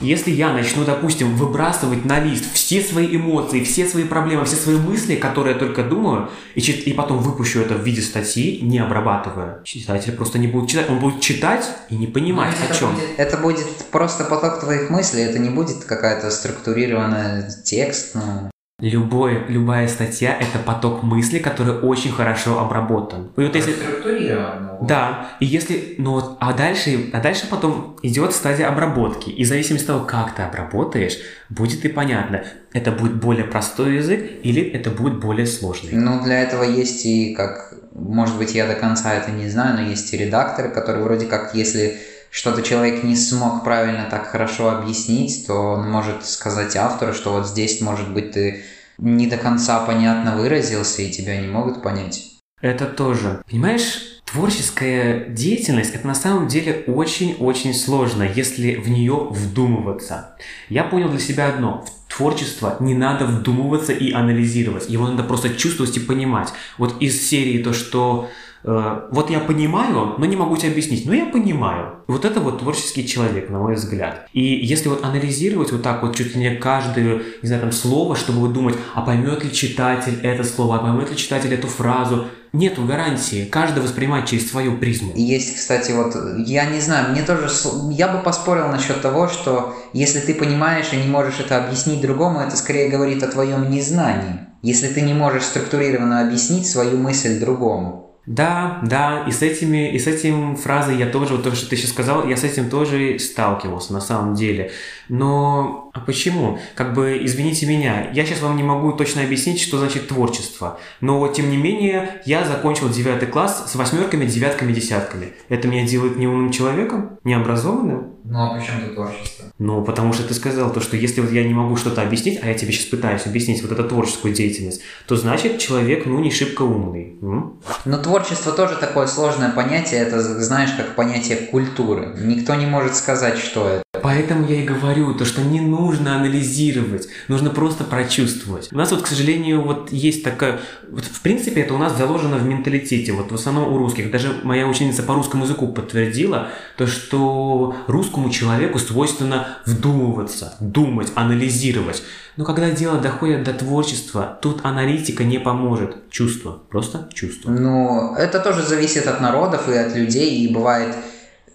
[0.00, 4.76] Если я начну, допустим, выбрасывать на лист все свои эмоции, все свои проблемы, все свои
[4.76, 9.62] мысли, которые я только думаю, и, и потом выпущу это в виде статьи, не обрабатывая,
[9.64, 10.90] читатель просто не будет читать.
[10.90, 12.94] Он будет читать и не понимать это о чем.
[12.94, 18.14] Будет, это будет просто поток твоих мыслей, это не будет какая-то структурированная текст.
[18.14, 18.50] Ну.
[18.82, 23.30] Любой, любая статья– это поток мыслей, который очень хорошо обработан.
[23.36, 23.74] И вот если...
[23.74, 24.84] Структурирован.
[24.84, 29.30] Да, и если, ну вот, а дальше, а дальше потом идет стадия обработки.
[29.30, 31.16] И в зависимости от того, как ты обработаешь,
[31.48, 35.92] будет и понятно, это будет более простой язык или это будет более сложный.
[35.92, 39.88] Ну, для этого есть и как, может быть, я до конца это не знаю, но
[39.88, 42.00] есть и редакторы, которые вроде как, если
[42.32, 47.46] что-то человек не смог правильно так хорошо объяснить, то он может сказать автору, что вот
[47.46, 48.64] здесь, может быть, ты
[48.96, 52.32] не до конца понятно выразился, и тебя не могут понять.
[52.62, 53.42] Это тоже.
[53.50, 60.34] Понимаешь, творческая деятельность это на самом деле очень-очень сложно, если в нее вдумываться.
[60.70, 61.84] Я понял для себя одно.
[62.08, 64.88] В творчество не надо вдумываться и анализировать.
[64.88, 66.48] Его надо просто чувствовать и понимать.
[66.78, 68.30] Вот из серии то, что
[68.64, 71.96] Э, вот я понимаю, но не могу тебе объяснить, но я понимаю.
[72.06, 74.28] Вот это вот творческий человек, на мой взгляд.
[74.32, 78.16] И если вот анализировать вот так вот чуть ли не каждое, не знаю, там слово,
[78.16, 82.26] чтобы вот думать, а поймет ли читатель это слово, а поймет ли читатель эту фразу,
[82.52, 83.46] Нету гарантии.
[83.46, 85.12] Каждый воспринимает через свою призму.
[85.14, 86.14] Есть, кстати, вот,
[86.46, 87.48] я не знаю, мне тоже,
[87.92, 92.40] я бы поспорил насчет того, что если ты понимаешь и не можешь это объяснить другому,
[92.40, 94.40] это скорее говорит о твоем незнании.
[94.60, 98.11] Если ты не можешь структурированно объяснить свою мысль другому.
[98.26, 101.76] Да, да, и с этими, и с этим фразой я тоже, вот то, что ты
[101.76, 104.70] сейчас сказал, я с этим тоже сталкивался на самом деле.
[105.08, 106.58] Но а почему?
[106.76, 110.78] Как бы, извините меня, я сейчас вам не могу точно объяснить, что значит творчество.
[111.00, 115.32] Но, тем не менее, я закончил девятый класс с восьмерками, девятками, десятками.
[115.48, 117.18] Это меня делает неумным человеком?
[117.24, 118.16] Необразованным?
[118.24, 119.41] Ну, а почему тут творчество?
[119.58, 122.48] Ну, потому что ты сказал то, что если вот я не могу что-то объяснить, а
[122.48, 126.62] я тебе сейчас пытаюсь объяснить вот эту творческую деятельность, то значит человек, ну, не шибко
[126.62, 127.16] умный.
[127.22, 127.60] М?
[127.84, 132.16] Но творчество тоже такое сложное понятие, это, знаешь, как понятие культуры.
[132.20, 133.82] Никто не может сказать, что это.
[134.02, 138.68] Поэтому я и говорю, то, что не нужно анализировать, нужно просто прочувствовать.
[138.72, 140.60] У нас вот, к сожалению, вот есть такая...
[140.90, 144.10] Вот, в принципе, это у нас заложено в менталитете, вот в основном у русских.
[144.10, 152.02] Даже моя ученица по русскому языку подтвердила то, что русскому человеку свойственно вдумываться, думать, анализировать.
[152.36, 156.10] Но когда дело доходит до творчества, тут аналитика не поможет.
[156.10, 157.50] Чувство, просто чувство.
[157.50, 160.94] Ну, это тоже зависит от народов и от людей, и бывает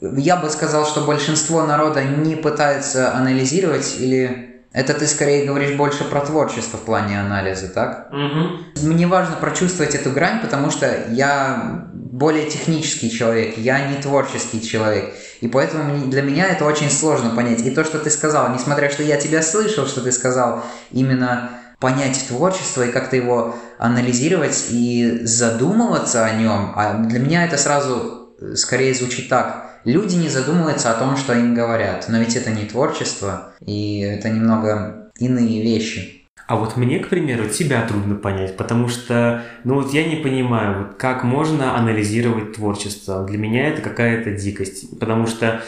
[0.01, 4.46] я бы сказал, что большинство народа не пытается анализировать или
[4.77, 8.11] это ты скорее говоришь больше про творчество в плане анализа, так?
[8.11, 8.85] Угу.
[8.87, 15.15] Мне важно прочувствовать эту грань, потому что я более технический человек, я не творческий человек.
[15.41, 17.61] И поэтому для меня это очень сложно понять.
[17.65, 22.27] И то, что ты сказал, несмотря что я тебя слышал, что ты сказал именно понять
[22.27, 26.73] творчество и как-то его анализировать и задумываться о нем.
[26.75, 29.66] А для меня это сразу скорее звучит так.
[29.87, 34.27] Люди не задумываются о том, что им говорят, но ведь это не творчество, и это
[34.29, 36.25] немного иные вещи.
[36.45, 40.79] А вот мне, к примеру, тебя трудно понять, потому что, ну вот я не понимаю,
[40.79, 43.25] вот как можно анализировать творчество.
[43.25, 45.61] Для меня это какая-то дикость, потому что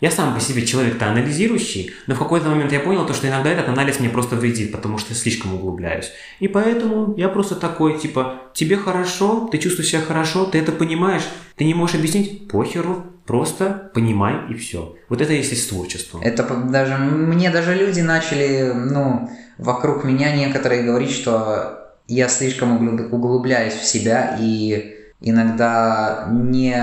[0.00, 3.50] я сам по себе человек-то анализирующий, но в какой-то момент я понял то, что иногда
[3.50, 6.12] этот анализ мне просто вредит, потому что я слишком углубляюсь.
[6.38, 11.24] И поэтому я просто такой, типа, тебе хорошо, ты чувствуешь себя хорошо, ты это понимаешь,
[11.56, 14.96] ты не можешь объяснить, похеру, просто понимай и все.
[15.08, 16.22] Вот это есть с творчеством.
[16.22, 23.74] Это даже, мне даже люди начали, ну, вокруг меня некоторые говорить, что я слишком углубляюсь
[23.74, 26.76] в себя и иногда не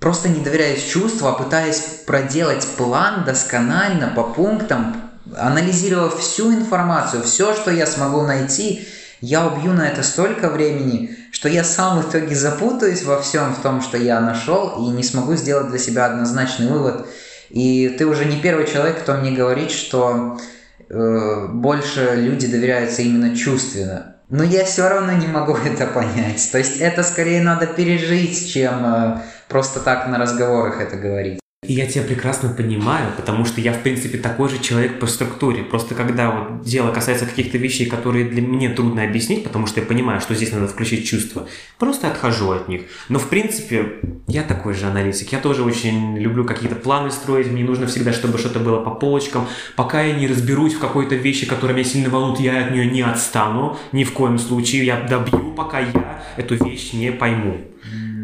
[0.00, 4.96] просто не доверяюсь чувству, а пытаюсь проделать план досконально по пунктам,
[5.36, 8.86] анализировав всю информацию, все, что я смогу найти,
[9.20, 13.60] я убью на это столько времени, что я сам в итоге запутаюсь во всем в
[13.62, 17.06] том, что я нашел, и не смогу сделать для себя однозначный вывод.
[17.50, 20.38] И ты уже не первый человек, кто мне говорит, что
[20.88, 24.16] э, больше люди доверяются именно чувственно.
[24.28, 26.48] Но я все равно не могу это понять.
[26.52, 31.39] То есть это скорее надо пережить, чем э, просто так на разговорах это говорить.
[31.66, 35.62] И я тебя прекрасно понимаю, потому что я, в принципе, такой же человек по структуре.
[35.62, 39.86] Просто когда вот дело касается каких-то вещей, которые для меня трудно объяснить, потому что я
[39.86, 41.46] понимаю, что здесь надо включить чувства,
[41.78, 42.84] просто отхожу от них.
[43.10, 45.32] Но, в принципе, я такой же аналитик.
[45.32, 47.48] Я тоже очень люблю какие-то планы строить.
[47.48, 49.46] Мне нужно всегда, чтобы что-то было по полочкам.
[49.76, 53.02] Пока я не разберусь в какой-то вещи, которая меня сильно волнует, я от нее не
[53.02, 53.76] отстану.
[53.92, 54.86] Ни в коем случае.
[54.86, 57.58] Я добью, пока я эту вещь не пойму.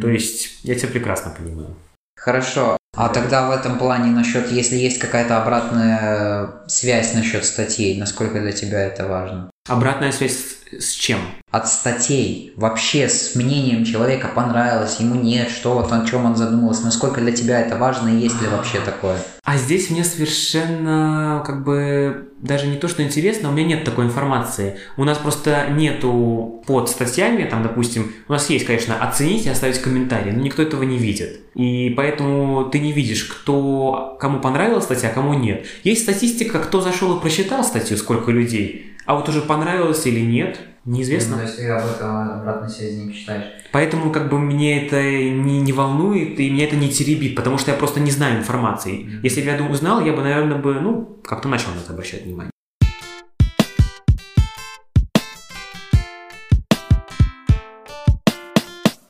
[0.00, 1.76] То есть я тебя прекрасно понимаю.
[2.16, 2.78] Хорошо.
[2.96, 8.52] А тогда в этом плане насчет, если есть какая-то обратная связь насчет статей, насколько для
[8.52, 9.50] тебя это важно?
[9.66, 11.18] Обратная связь с чем?
[11.50, 12.52] От статей.
[12.56, 17.32] Вообще с мнением человека понравилось, ему нет, что вот о чем он задумался, насколько для
[17.32, 19.18] тебя это важно и есть ли вообще такое?
[19.44, 24.06] А здесь мне совершенно как бы даже не то, что интересно, у меня нет такой
[24.06, 24.78] информации.
[24.96, 29.78] У нас просто нету под статьями, там, допустим, у нас есть, конечно, оценить и оставить
[29.78, 31.40] комментарий, но никто этого не видит.
[31.54, 35.66] И поэтому ты не видишь, кто, кому понравилась статья, а кому нет.
[35.84, 40.60] Есть статистика, кто зашел и прочитал статью, сколько людей, а вот уже понравилось или нет,
[40.84, 41.36] неизвестно.
[41.36, 43.44] Ну, то есть ты об этом обратной связи не читаешь.
[43.72, 47.70] Поэтому как бы мне это не, не волнует, и меня это не теребит, потому что
[47.70, 49.00] я просто не знаю информации.
[49.00, 49.20] Mm-hmm.
[49.22, 52.50] Если бы я узнал, я бы, наверное, бы, ну, как-то начал на это обращать внимание.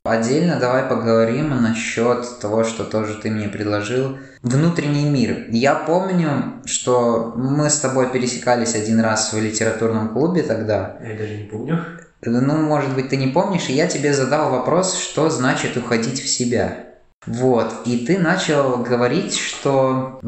[0.09, 4.19] Отдельно давай поговорим насчет того, что тоже ты мне предложил.
[4.43, 5.47] Внутренний мир.
[5.51, 10.97] Я помню, что мы с тобой пересекались один раз в литературном клубе тогда.
[11.03, 11.85] Я даже не помню.
[12.25, 16.29] Ну, может быть, ты не помнишь, и я тебе задал вопрос, что значит уходить в
[16.29, 16.87] себя.
[17.27, 20.21] Вот, и ты начал говорить, что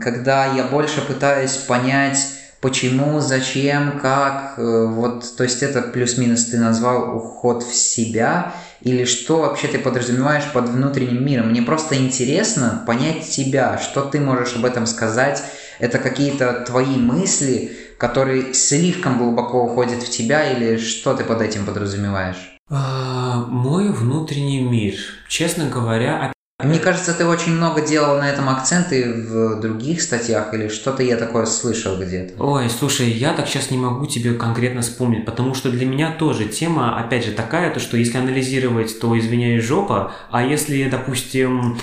[0.00, 2.18] когда я больше пытаюсь понять,
[2.60, 9.04] почему, зачем, как, э, вот, то есть это плюс-минус ты назвал уход в себя, или
[9.04, 11.50] что вообще ты подразумеваешь под внутренним миром.
[11.50, 15.42] Мне просто интересно понять тебя, что ты можешь об этом сказать.
[15.78, 21.64] Это какие-то твои мысли, которые слишком глубоко уходят в тебя, или что ты под этим
[21.64, 22.58] подразумеваешь?
[22.70, 24.94] А, мой внутренний мир.
[25.28, 26.32] Честно говоря,
[26.64, 31.16] мне кажется, ты очень много делал на этом акценты в других статьях или что-то я
[31.16, 32.42] такое слышал где-то.
[32.42, 36.46] Ой, слушай, я так сейчас не могу тебе конкретно вспомнить, потому что для меня тоже
[36.46, 41.78] тема, опять же, такая, то что если анализировать, то извиняюсь жопа, а если, допустим,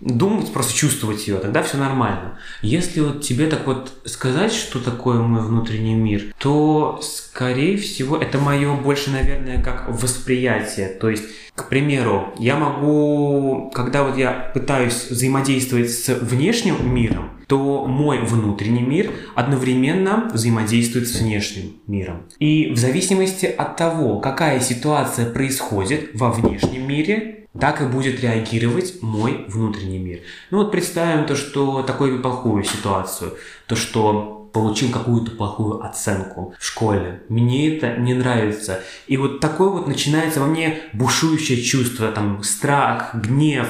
[0.00, 2.38] думать, просто чувствовать ее, тогда все нормально.
[2.62, 8.38] Если вот тебе так вот сказать, что такое мой внутренний мир, то, скорее всего, это
[8.38, 10.88] мое больше, наверное, как восприятие.
[10.88, 11.24] То есть,
[11.54, 18.82] к примеру, я могу, когда вот я пытаюсь взаимодействовать с внешним миром, то мой внутренний
[18.82, 22.22] мир одновременно взаимодействует с внешним миром.
[22.38, 29.00] И в зависимости от того, какая ситуация происходит во внешнем мире, так и будет реагировать
[29.00, 30.20] мой внутренний мир.
[30.50, 33.34] Ну вот представим то, что такую плохую ситуацию,
[33.68, 37.22] то, что получил какую-то плохую оценку в школе.
[37.28, 38.80] Мне это не нравится.
[39.08, 43.66] И вот такое вот начинается во мне бушующее чувство, там, страх, гнев,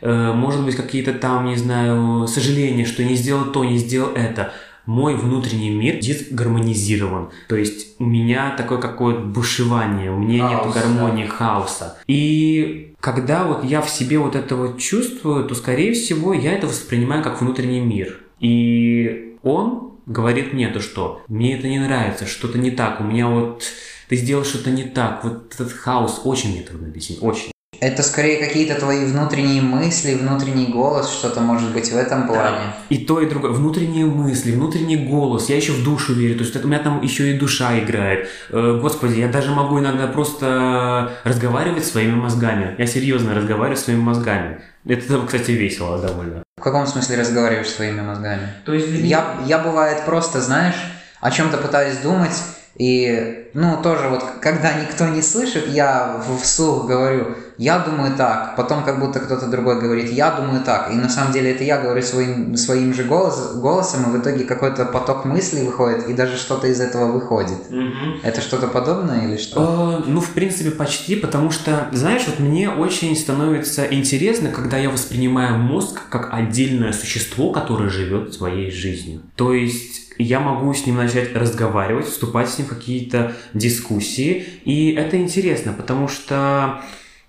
[0.00, 4.52] э, может быть, какие-то там, не знаю, сожаления, что не сделал то, не сделал это
[4.86, 7.30] мой внутренний мир дисгармонизирован.
[7.48, 11.30] То есть у меня такое какое-то бушевание, у меня нет гармонии, да.
[11.30, 11.96] хаоса.
[12.08, 16.66] И когда вот я в себе вот это вот чувствую, то, скорее всего, я это
[16.66, 18.20] воспринимаю как внутренний мир.
[18.40, 23.28] И он говорит мне то, что мне это не нравится, что-то не так, у меня
[23.28, 23.64] вот
[24.08, 27.54] ты сделал что-то не так, вот этот хаос очень мне трудно объяснить, очень.
[27.80, 32.72] Это скорее какие-то твои внутренние мысли, внутренний голос, что-то может быть в этом плане.
[32.88, 33.52] И то, и другое.
[33.52, 35.48] Внутренние мысли, внутренний голос.
[35.48, 36.36] Я еще в душу верю.
[36.36, 38.28] То есть это, у меня там еще и душа играет.
[38.50, 42.74] Э, господи, я даже могу иногда просто разговаривать своими мозгами.
[42.78, 44.60] Я серьезно разговариваю своими мозгами.
[44.86, 46.43] Это, кстати, весело довольно.
[46.64, 48.54] В каком смысле разговариваешь своими мозгами?
[48.64, 48.88] То есть...
[48.88, 52.32] Я, я бывает просто, знаешь, о чем-то пытаюсь думать,
[52.76, 58.84] и, ну, тоже вот, когда никто не слышит, я вслух говорю, я думаю так, потом
[58.84, 62.02] как будто кто-то другой говорит, я думаю так, и на самом деле это я говорю
[62.02, 66.66] своим, своим же голос, голосом, и в итоге какой-то поток мыслей выходит, и даже что-то
[66.66, 67.70] из этого выходит.
[67.70, 68.20] Угу.
[68.22, 70.02] Это что-то подобное или что?
[70.04, 74.90] Э, ну, в принципе, почти, потому что, знаешь, вот мне очень становится интересно, когда я
[74.90, 79.22] воспринимаю мозг как отдельное существо, которое живет своей жизнью.
[79.36, 84.44] То есть я могу с ним начать разговаривать, вступать с ним в какие-то дискуссии.
[84.64, 86.82] И это интересно, потому что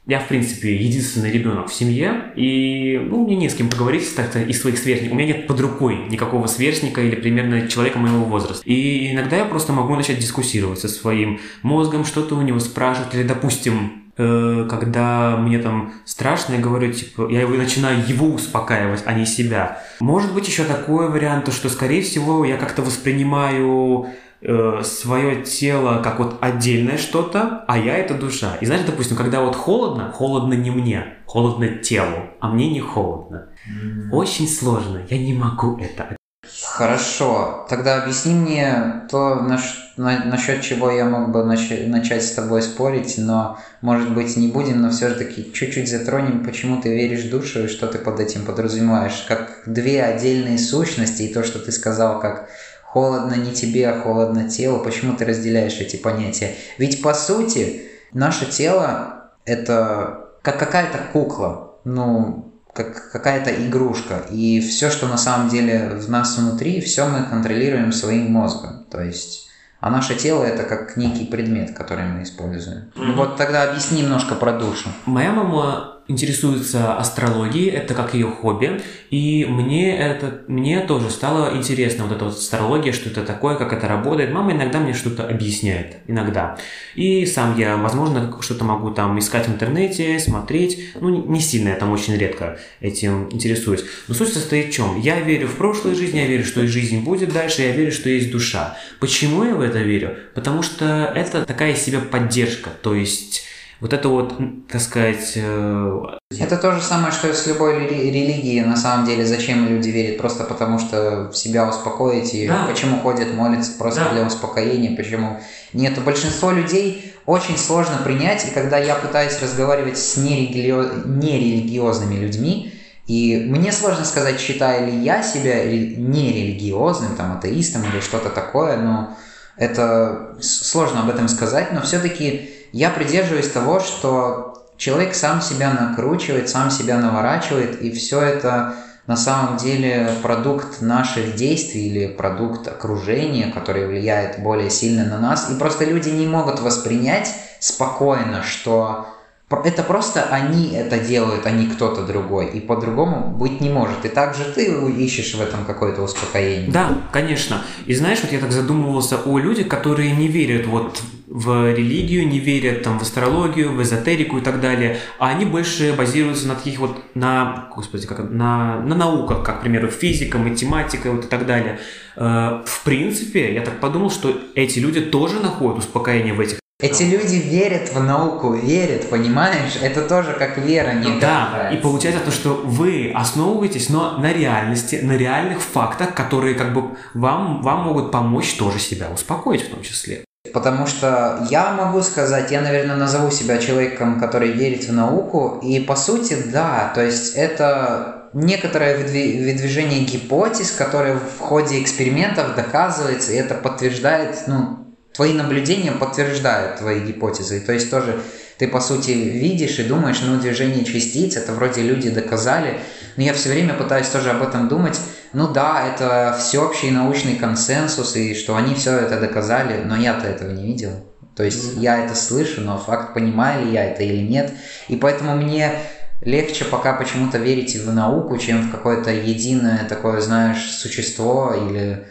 [0.07, 4.35] я, в принципе, единственный ребенок в семье, и ну, мне не с кем поговорить так
[4.35, 5.13] из своих сверстников.
[5.13, 8.63] У меня нет под рукой никакого сверстника или примерно человека моего возраста.
[8.65, 13.23] И иногда я просто могу начать дискуссировать со своим мозгом, что-то у него спрашивать, или,
[13.23, 19.13] допустим, Э, когда мне там страшно, я говорю, типа, я его начинаю его успокаивать, а
[19.13, 19.81] не себя.
[19.99, 24.07] Может быть еще такой вариант, что, скорее всего, я как-то воспринимаю
[24.45, 28.55] э, свое тело как вот отдельное что-то, а я это душа.
[28.61, 33.49] И знаешь, допустим, когда вот холодно, холодно не мне, холодно телу, а мне не холодно.
[33.67, 34.11] Mm.
[34.11, 36.15] Очень сложно, я не могу это
[36.63, 39.59] Хорошо, тогда объясни мне то, на,
[39.97, 44.49] на, насчет чего я мог бы нач, начать с тобой спорить, но, может быть, не
[44.49, 47.97] будем, но все же таки чуть-чуть затронем, почему ты веришь в душу и что ты
[47.97, 49.25] под этим подразумеваешь.
[49.27, 52.49] Как две отдельные сущности, и то, что ты сказал, как
[52.95, 56.55] холодно не тебе, а холодно телу, почему ты разделяешь эти понятия?
[56.77, 61.73] Ведь, по сути, наше тело– это как какая-то кукла.
[61.83, 64.21] Ну, как какая-то игрушка.
[64.31, 68.85] И все, что на самом деле в нас внутри, все мы контролируем своим мозгом.
[68.89, 69.49] То есть,
[69.81, 72.77] а наше тело это как некий предмет, который мы используем.
[72.77, 73.03] Mm-hmm.
[73.03, 74.87] Ну вот тогда объясни немножко про душу.
[75.05, 82.03] Моя мама интересуется астрологией, это как ее хобби, и мне это мне тоже стало интересно
[82.03, 84.31] вот эта вот астрология, что это такое, как это работает.
[84.31, 86.57] Мама иногда мне что-то объясняет, иногда.
[86.95, 90.93] И сам я, возможно, что-то могу там искать в интернете, смотреть.
[90.99, 93.83] Ну, не сильно, я там очень редко этим интересуюсь.
[94.07, 94.99] Но суть состоит в чем?
[94.99, 98.09] Я верю в прошлую жизнь, я верю, что и жизнь будет дальше, я верю, что
[98.09, 98.77] есть душа.
[98.99, 100.17] Почему я в это верю?
[100.33, 103.43] Потому что это такая себе поддержка, то есть
[103.81, 104.33] вот это вот,
[104.69, 105.33] так сказать...
[105.35, 106.01] Э...
[106.39, 109.25] Это то же самое, что и с любой религией, на самом деле.
[109.25, 110.17] Зачем люди верят?
[110.17, 112.33] Просто потому, что себя успокоить.
[112.33, 112.65] И да.
[112.65, 114.13] почему ходят, молятся просто да.
[114.13, 114.95] для успокоения.
[114.95, 115.39] Почему
[115.73, 116.01] нет?
[116.03, 118.47] Большинство людей очень сложно принять.
[118.47, 120.83] И когда я пытаюсь разговаривать с нерелигио...
[121.05, 122.71] нерелигиозными людьми,
[123.07, 129.15] и мне сложно сказать, считаю ли я себя нерелигиозным, там, атеистом или что-то такое, но
[129.57, 136.49] это сложно об этом сказать, но все-таки я придерживаюсь того, что человек сам себя накручивает,
[136.49, 138.75] сам себя наворачивает, и все это
[139.07, 145.49] на самом деле продукт наших действий или продукт окружения, который влияет более сильно на нас.
[145.49, 149.07] И просто люди не могут воспринять спокойно, что
[149.49, 152.47] это просто они это делают, а не кто-то другой.
[152.47, 154.03] И по-другому быть не может.
[154.03, 156.71] И также ты ищешь в этом какое-то успокоение.
[156.71, 157.61] Да, конечно.
[157.85, 162.39] И знаешь, вот я так задумывался о людях, которые не верят вот в религию, не
[162.39, 166.79] верят там в астрологию, в эзотерику и так далее, а они больше базируются на таких
[166.79, 171.45] вот, на, господи, как, на, на науках, как, к примеру, физика, математика вот и так
[171.45, 171.79] далее.
[172.15, 177.03] Э, в принципе, я так подумал, что эти люди тоже находят успокоение в этих эти
[177.03, 179.77] люди верят в науку, верят, понимаешь?
[179.81, 184.99] Это тоже как вера не Да, и получается то, что вы основываетесь но на реальности,
[185.01, 189.81] на реальных фактах, которые как бы вам, вам могут помочь тоже себя успокоить в том
[189.83, 190.25] числе.
[190.53, 195.79] Потому что я могу сказать, я, наверное, назову себя человеком, который верит в науку, и
[195.79, 203.37] по сути, да, то есть это некоторое выдвижение гипотез, которые в ходе экспериментов доказывается, и
[203.37, 204.84] это подтверждает, ну,
[205.15, 207.59] твои наблюдения подтверждают твои гипотезы.
[207.61, 208.19] То есть тоже
[208.57, 212.79] ты, по сути, видишь и думаешь, ну, движение частиц, это вроде люди доказали.
[213.17, 214.99] Но я все время пытаюсь тоже об этом думать.
[215.33, 220.51] Ну да, это всеобщий научный консенсус, и что они все это доказали, но я-то этого
[220.51, 220.91] не видел.
[221.35, 221.81] То есть mm-hmm.
[221.81, 224.53] я это слышу, но факт, понимаю ли я это или нет.
[224.87, 225.73] И поэтому мне
[226.21, 232.05] легче пока почему-то верить в науку, чем в какое-то единое такое, знаешь, существо или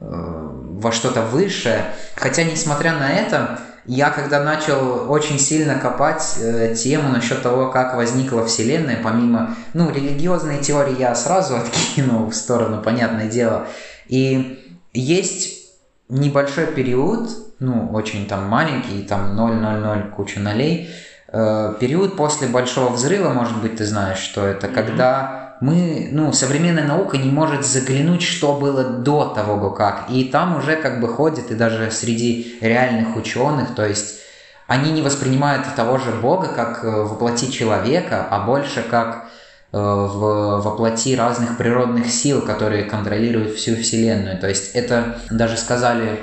[0.00, 1.84] во что-то высшее.
[2.16, 7.96] Хотя, несмотря на это, я когда начал очень сильно копать э, тему насчет того, как
[7.96, 11.56] возникла Вселенная, помимо, ну, религиозной теории я сразу
[11.96, 13.66] откинул в сторону, понятное дело.
[14.06, 15.70] И есть
[16.08, 20.90] небольшой период, ну, очень там маленький, там 0,00 куча нолей,
[21.28, 24.74] э, период после Большого Взрыва, может быть, ты знаешь, что это, mm-hmm.
[24.74, 30.06] когда мы, ну, современная наука не может заглянуть, что было до того, как.
[30.08, 34.20] И там уже как бы ходит, и даже среди реальных ученых, то есть
[34.66, 39.26] они не воспринимают того же Бога как э, воплоти человека, а больше как
[39.72, 44.38] э, в воплоти разных природных сил, которые контролируют всю Вселенную.
[44.38, 46.20] То есть это даже сказали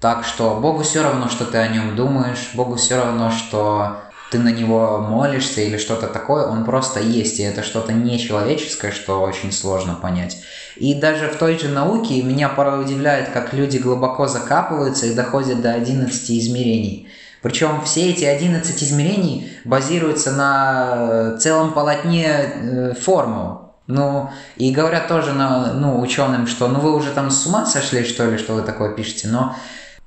[0.00, 3.98] так, что Богу все равно, что ты о нем думаешь, Богу все равно, что
[4.30, 9.20] ты на него молишься или что-то такое, он просто есть, и это что-то нечеловеческое, что
[9.20, 10.38] очень сложно понять.
[10.76, 15.60] И даже в той же науке меня порой удивляет, как люди глубоко закапываются и доходят
[15.60, 17.08] до 11 измерений.
[17.42, 23.70] Причем все эти 11 измерений базируются на целом полотне э, формул.
[23.86, 28.04] Ну, и говорят тоже на, ну, ученым, что ну вы уже там с ума сошли,
[28.04, 29.26] что ли, что вы такое пишете.
[29.26, 29.56] Но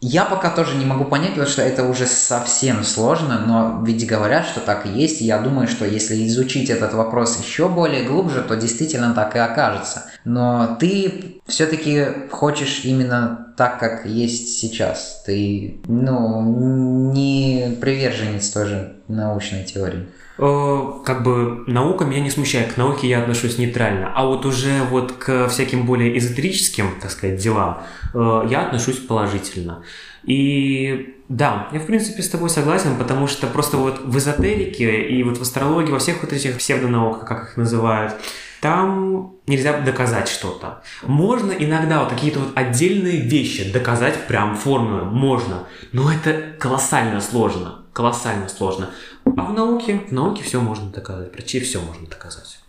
[0.04, 4.46] я пока тоже не могу понять, потому что это уже совсем сложно, но ведь говорят,
[4.46, 5.22] что так и есть.
[5.22, 10.04] Я думаю, что если изучить этот вопрос еще более глубже, то действительно так и окажется.
[10.26, 15.24] Но ты все-таки хочешь именно так, как есть сейчас.
[15.26, 20.08] Ты, ну, не приверженец тоже научной теории
[20.38, 25.12] как бы наука меня не смущает, к науке я отношусь нейтрально, а вот уже вот
[25.12, 27.84] к всяким более эзотерическим, так сказать, делам
[28.16, 29.84] э, я отношусь положительно.
[30.24, 35.22] И да, я в принципе с тобой согласен, потому что просто вот в эзотерике и
[35.24, 38.16] вот в астрологии, во всех вот этих псевдонауках, как их называют,
[38.60, 40.82] там нельзя доказать что-то.
[41.04, 47.83] Можно иногда вот какие-то вот отдельные вещи доказать прям формулы, можно, но это колоссально сложно,
[47.94, 48.90] колоссально сложно.
[49.26, 52.60] А в науке, в науке все можно доказать, почти все можно доказать.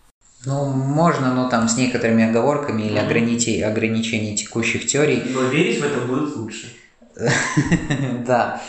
[0.47, 3.07] Ну, можно, но там с некоторыми оговорками или mm-hmm.
[3.07, 5.23] ограничений, ограничений текущих теорий.
[5.31, 6.67] Но верить в это будет лучше.
[8.27, 8.61] Да.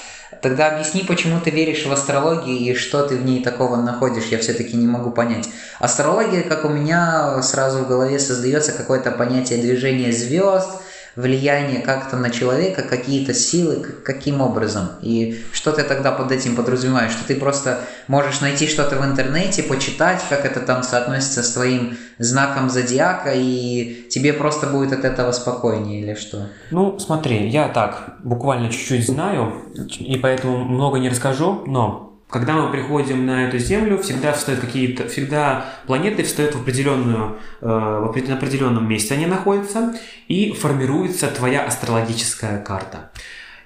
[0.42, 4.38] Тогда объясни, почему ты веришь в астрологию и что ты в ней такого находишь, я
[4.38, 5.50] все-таки не могу понять.
[5.80, 10.70] Астрология, как у меня, сразу в голове создается какое-то понятие движения звезд,
[11.16, 14.90] влияние как-то на человека, какие-то силы, каким образом.
[15.02, 17.12] И что ты тогда под этим подразумеваешь?
[17.12, 21.98] Что ты просто можешь найти что-то в интернете, почитать, как это там соотносится с твоим
[22.20, 26.48] знаком зодиака, и тебе просто будет от этого спокойнее или что?
[26.72, 29.54] Ну, смотри, я так буквально чуть-чуть знаю,
[30.00, 35.08] и поэтому много не расскажу, но когда мы приходим на эту Землю, всегда встают какие-то,
[35.08, 39.96] всегда планеты встают в определенную, э, в определенном месте они находятся,
[40.28, 43.12] и формируется твоя астрологическая карта.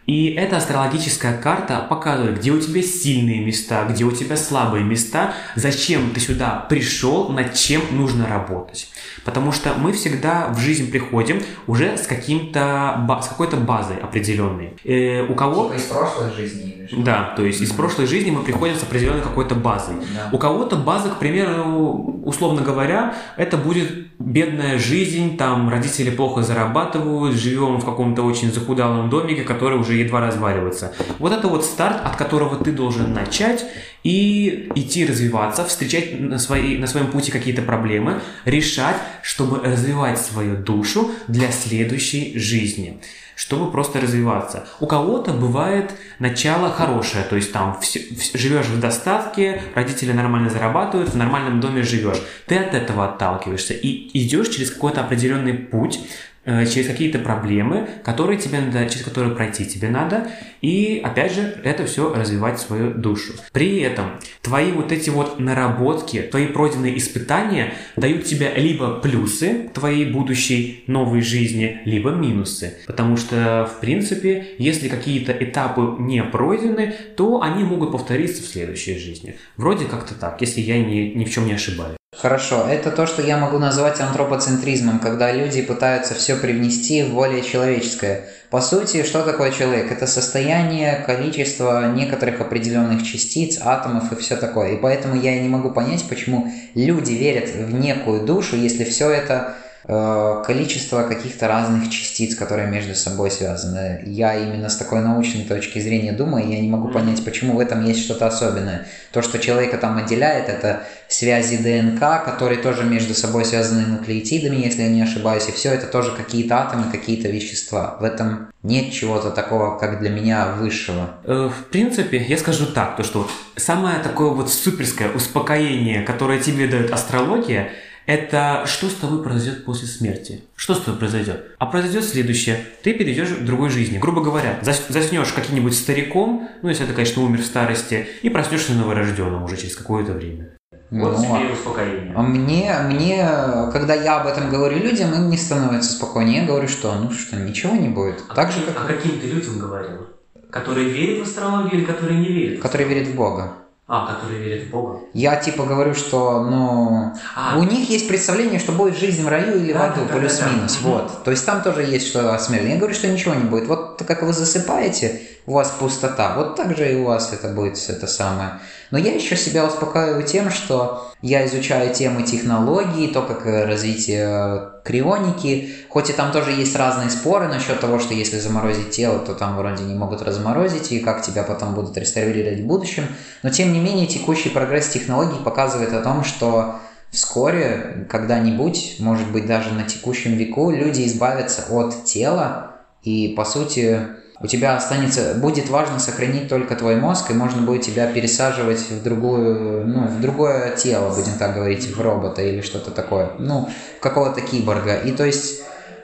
[0.10, 5.36] И эта астрологическая карта показывает, где у тебя сильные места, где у тебя слабые места,
[5.54, 8.90] зачем ты сюда пришел, над чем нужно работать.
[9.24, 14.74] Потому что мы всегда в жизнь приходим уже с, каким-то, с какой-то базой определенной.
[14.84, 15.66] Э, у кого...
[15.66, 16.80] Типа из прошлой жизни.
[16.92, 19.96] Да, то есть из прошлой жизни мы приходим с определенной какой-то базой.
[20.16, 20.30] Да.
[20.32, 27.36] У кого-то база, к примеру, условно говоря, это будет бедная жизнь, там родители плохо зарабатывают,
[27.36, 30.94] живем в каком-то очень захудалом домике, который уже едва разваливается.
[31.20, 33.66] Вот это вот старт, от которого ты должен начать
[34.04, 40.58] и идти развиваться, встречать на, своей, на своем пути какие-то проблемы, решать, чтобы развивать свою
[40.58, 43.02] душу для следующей жизни
[43.40, 44.68] чтобы просто развиваться.
[44.82, 50.50] У кого-то бывает начало хорошее, то есть там все, все, живешь в достатке, родители нормально
[50.50, 52.22] зарабатывают, в нормальном доме живешь.
[52.48, 56.02] Ты от этого отталкиваешься и идешь через какой-то определенный путь,
[56.46, 60.28] через какие-то проблемы, которые тебе надо, через которые пройти тебе надо,
[60.62, 63.34] и опять же это все развивать свою душу.
[63.52, 70.06] При этом твои вот эти вот наработки, твои пройденные испытания дают тебе либо плюсы твоей
[70.06, 72.78] будущей новой жизни, либо минусы.
[72.88, 78.98] Потому что, в принципе, если какие-то этапы не пройдены, то они могут повториться в следующей
[78.98, 79.36] жизни.
[79.58, 81.99] Вроде как-то так, если я ни, ни в чем не ошибаюсь.
[82.12, 87.44] Хорошо, это то, что я могу назвать антропоцентризмом, когда люди пытаются все привнести в более
[87.44, 88.28] человеческое.
[88.50, 89.92] По сути, что такое человек?
[89.92, 94.74] Это состояние, количество некоторых определенных частиц, атомов и все такое.
[94.74, 99.56] И поэтому я не могу понять, почему люди верят в некую душу, если все это
[99.86, 104.04] э, количество каких-то разных частиц, которые между собой связаны.
[104.06, 107.86] Я именно с такой научной точки зрения думаю, я не могу понять, почему в этом
[107.86, 108.88] есть что-то особенное.
[109.12, 114.84] То, что человека там отделяет, это связи ДНК, которые тоже между собой связаны нуклеотидами, если
[114.84, 117.98] я не ошибаюсь, и все это тоже какие-то атомы, какие-то вещества.
[118.00, 121.16] В этом нет чего-то такого, как для меня, высшего.
[121.24, 126.68] Э, в принципе, я скажу так, то что самое такое вот суперское успокоение, которое тебе
[126.68, 127.70] дает астрология,
[128.10, 130.44] это что с тобой произойдет после смерти.
[130.56, 131.56] Что с тобой произойдет?
[131.60, 132.66] А произойдет следующее.
[132.82, 134.00] Ты перейдешь к другой жизни.
[134.00, 139.44] Грубо говоря, заснешь каким-нибудь стариком, ну, если ты, конечно, умер в старости, и проснешься новорожденным
[139.44, 140.50] уже через какое-то время.
[140.90, 142.14] Вот ну, тебе и успокоение.
[142.16, 143.28] А мне, мне,
[143.72, 146.42] когда я об этом говорю людям, им не становится спокойнее.
[146.42, 148.24] Я говорю, что ну что, ничего не будет.
[148.28, 148.76] А, так же, как...
[148.76, 150.08] а каким ты людям говорил?
[150.50, 152.60] Которые верят в астрологию или которые не верят?
[152.60, 153.54] Которые верят в Бога.
[153.92, 155.00] А, которые верят в Бога.
[155.16, 157.58] Я типа говорю, что, ну, а.
[157.58, 160.78] у них есть представление, что будет жизнь в раю или да, в аду, да, плюс-минус.
[160.78, 160.90] Да, да.
[160.90, 161.24] Вот.
[161.24, 162.68] То есть там тоже есть что о смерти.
[162.68, 163.66] Я говорю, что ничего не будет.
[163.68, 165.20] Вот как вы засыпаете,
[165.50, 166.36] у вас пустота.
[166.36, 168.60] Вот так же и у вас это будет это самое.
[168.92, 174.70] Но я еще себя успокаиваю тем, что я изучаю темы технологий, то, как э, развитие
[174.86, 179.34] крионики, хоть и там тоже есть разные споры насчет того, что если заморозить тело, то
[179.34, 183.08] там вроде не могут разморозить, и как тебя потом будут реставрировать в будущем.
[183.42, 186.76] Но тем не менее, текущий прогресс технологий показывает о том, что
[187.10, 194.00] вскоре, когда-нибудь, может быть даже на текущем веку, люди избавятся от тела и, по сути,
[194.42, 199.04] у тебя останется, будет важно сохранить только твой мозг, и можно будет тебя пересаживать в
[199.04, 204.02] другую, ну, в другое тело, будем так говорить, в робота или что-то такое, ну, в
[204.02, 204.96] какого-то киборга.
[204.96, 205.62] И то есть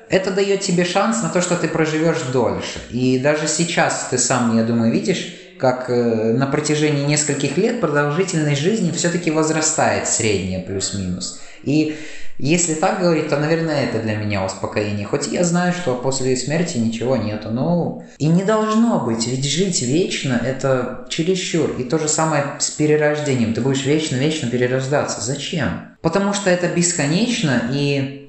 [0.10, 2.80] это дает тебе шанс на то, что ты проживешь дольше.
[2.90, 8.62] И даже сейчас ты сам, я думаю, видишь, как э, на протяжении нескольких лет продолжительность
[8.62, 11.40] жизни все-таки возрастает средняя плюс-минус.
[11.64, 11.98] И
[12.38, 15.06] если так говорить, то, наверное, это для меня успокоение.
[15.06, 17.50] Хоть я знаю, что после смерти ничего нету.
[17.50, 21.72] Ну, и не должно быть, ведь жить вечно– это чересчур.
[21.80, 23.54] И то же самое с перерождением.
[23.54, 25.22] Ты будешь вечно-вечно перерождаться.
[25.22, 25.96] Зачем?
[26.02, 28.22] Потому что это бесконечно, и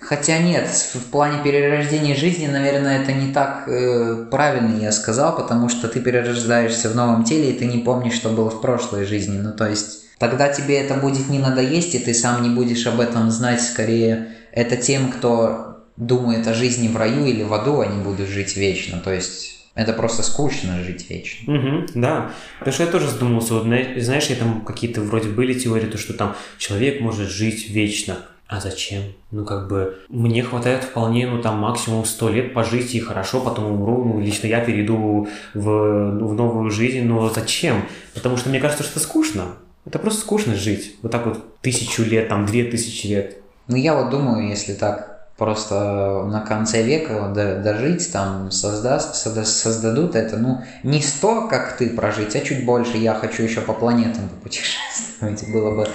[0.00, 5.68] Хотя нет, в плане перерождения жизни, наверное, это не так э, правильно я сказал, потому
[5.68, 9.38] что ты перерождаешься в новом теле, и ты не помнишь, что было в прошлой жизни.
[9.38, 12.98] Ну, то есть Тогда тебе это будет не надоесть, и ты сам не будешь об
[12.98, 13.60] этом знать.
[13.60, 18.56] Скорее, это тем, кто думает о жизни в раю или в аду, они будут жить
[18.56, 19.00] вечно.
[19.00, 21.54] То есть это просто скучно жить вечно.
[21.54, 22.30] Угу, да.
[22.58, 23.52] Потому что я тоже задумался.
[23.52, 28.16] Вот, знаешь, я там какие-то вроде были теории, то, что там человек может жить вечно.
[28.46, 29.02] А зачем?
[29.30, 33.66] Ну, как бы, мне хватает вполне, ну, там, максимум 100 лет пожить и хорошо, потом
[33.66, 34.02] умру.
[34.06, 35.68] Ну, лично я перейду в,
[36.12, 37.84] ну, в новую жизнь, но зачем?
[38.14, 39.56] Потому что мне кажется, что это скучно.
[39.86, 40.96] Это просто скучно жить.
[41.02, 43.36] Вот так вот тысячу лет, там две тысячи лет.
[43.68, 50.38] Ну, я вот думаю, если так просто на конце века дожить, там создаст, создадут это,
[50.38, 52.96] ну, не сто, как ты прожить, а чуть больше.
[52.96, 55.46] Я хочу еще по планетам попутешествовать.
[55.52, 55.88] Было бы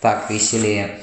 [0.00, 0.98] так веселее.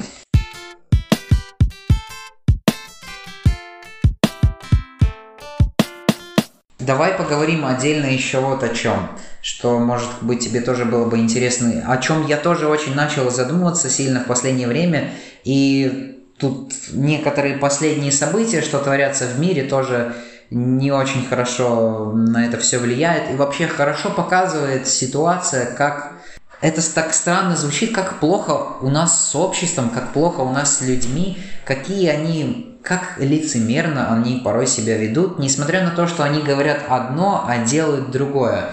[6.80, 9.08] Давай поговорим отдельно еще вот о чем,
[9.44, 13.90] что, может быть, тебе тоже было бы интересно, о чем я тоже очень начал задумываться
[13.90, 15.12] сильно в последнее время,
[15.44, 20.16] и тут некоторые последние события, что творятся в мире, тоже
[20.50, 26.14] не очень хорошо на это все влияет, и вообще хорошо показывает ситуация, как
[26.62, 30.82] это так странно звучит, как плохо у нас с обществом, как плохо у нас с
[30.82, 36.80] людьми, какие они как лицемерно они порой себя ведут, несмотря на то, что они говорят
[36.88, 38.70] одно, а делают другое.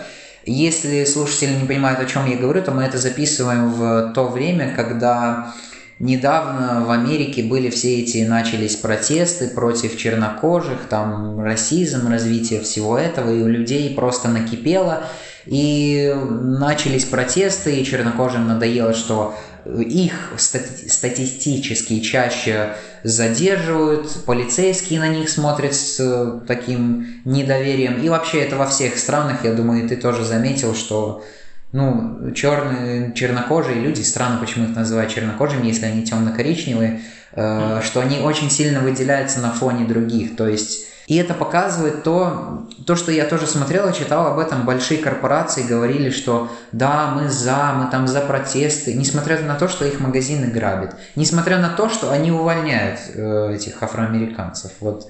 [0.53, 4.75] Если слушатели не понимают, о чем я говорю, то мы это записываем в то время,
[4.75, 5.55] когда
[6.01, 13.33] недавно в Америке были все эти, начались протесты против чернокожих, там расизм, развитие всего этого,
[13.33, 15.05] и у людей просто накипело,
[15.47, 25.75] и начались протесты, и чернокожим надоело, что их статистически чаще задерживают, полицейские на них смотрят
[25.75, 28.03] с э, таким недоверием.
[28.03, 31.25] И вообще это во всех странах, я думаю, ты тоже заметил, что
[31.73, 37.01] ну, черные, чернокожие люди, странно, почему их называют чернокожими, если они темно-коричневые,
[37.33, 40.37] э, что они очень сильно выделяются на фоне других.
[40.37, 44.65] То есть и это показывает то, то, что я тоже смотрел и читал об этом.
[44.65, 49.85] Большие корпорации говорили, что да, мы за, мы там за протесты, несмотря на то, что
[49.85, 54.71] их магазины грабят, несмотря на то, что они увольняют э, этих афроамериканцев.
[54.79, 55.09] Вот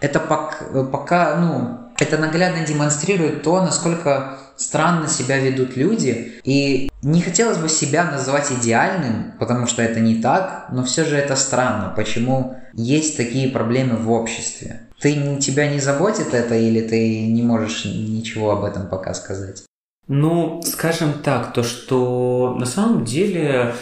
[0.00, 6.42] это пока, пока, ну, Это наглядно демонстрирует то, насколько странно себя ведут люди.
[6.44, 11.16] И не хотелось бы себя называть идеальным, потому что это не так, но все же
[11.16, 14.87] это странно, почему есть такие проблемы в обществе.
[15.00, 19.64] Ты, тебя не заботит это или ты не можешь ничего об этом пока сказать?
[20.08, 23.74] Ну, скажем так, то, что на самом деле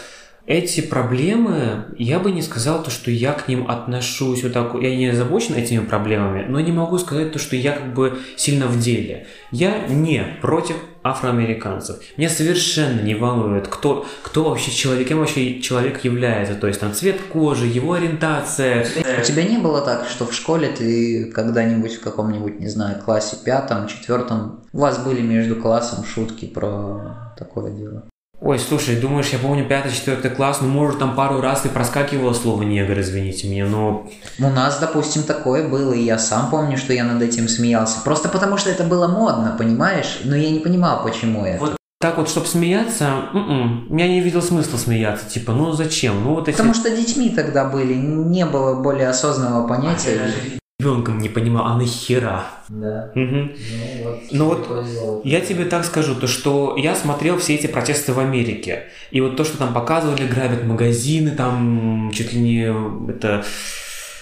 [0.46, 4.94] эти проблемы, я бы не сказал то, что я к ним отношусь вот так, я
[4.96, 8.78] не озабочен этими проблемами, но не могу сказать то, что я как бы сильно в
[8.78, 9.26] деле.
[9.50, 11.98] Я не против афроамериканцев.
[12.16, 16.92] Меня совершенно не волнует, кто, кто вообще человек, кем вообще человек является, то есть там
[16.92, 18.86] цвет кожи, его ориентация.
[19.18, 23.36] У тебя не было так, что в школе ты когда-нибудь в каком-нибудь, не знаю, классе
[23.44, 28.04] пятом, четвертом, у вас были между классом шутки про такое дело?
[28.40, 32.34] Ой, слушай, думаешь, я помню пятый, четвертый класс, ну, может, там пару раз и проскакивало
[32.34, 34.06] слово негр, извините меня, но...
[34.38, 38.00] У нас, допустим, такое было, и я сам помню, что я над этим смеялся.
[38.04, 40.20] Просто потому, что это было модно, понимаешь?
[40.24, 41.60] Но я не понимал, почему это.
[41.60, 45.30] Вот так вот, чтобы смеяться, м-м, я не видел смысла смеяться.
[45.30, 46.22] Типа, ну зачем?
[46.22, 46.56] Ну вот эти...
[46.56, 50.30] Потому что детьми тогда были, не было более осознанного понятия.
[50.78, 52.44] Ребенком не понимал, а нахера?
[52.68, 53.10] Да.
[53.14, 53.50] Угу.
[54.32, 58.12] Ну вот, ну, вот я тебе так скажу, то что я смотрел все эти протесты
[58.12, 58.88] в Америке.
[59.10, 63.42] И вот то, что там показывали, грабят магазины, там чуть ли не это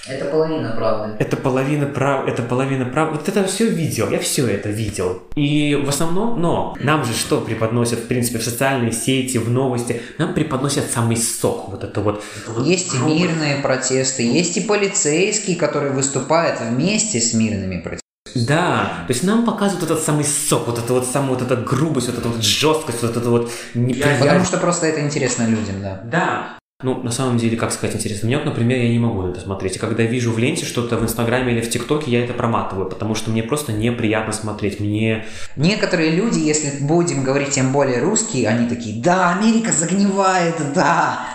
[0.07, 1.17] это половина правды.
[1.19, 3.13] Это половина прав, это половина прав.
[3.13, 5.23] Вот это все видел, я все это видел.
[5.35, 10.03] И в основном, но нам же что преподносят, в принципе, в социальные сети, в новости,
[10.19, 12.23] нам преподносят самый сок, вот это вот.
[12.65, 18.01] Есть и мирные протесты, есть и полицейские, которые выступают вместе с мирными протестами.
[18.35, 22.09] Да, то есть нам показывают этот самый сок, вот эту вот самую вот эту грубость,
[22.09, 24.21] вот эту вот жесткость, вот эту вот неприязнь.
[24.21, 26.01] Потому что просто это интересно людям, да.
[26.05, 28.29] Да, ну, на самом деле, как сказать, интересно.
[28.29, 29.77] Мне, например, я не могу на это смотреть.
[29.77, 33.15] И когда вижу в ленте что-то в Инстаграме или в ТикТоке, я это проматываю, потому
[33.15, 34.81] что мне просто неприятно смотреть.
[34.81, 35.25] Мне...
[35.57, 41.27] Некоторые люди, если будем говорить тем более русские, они такие, да, Америка загнивает, да.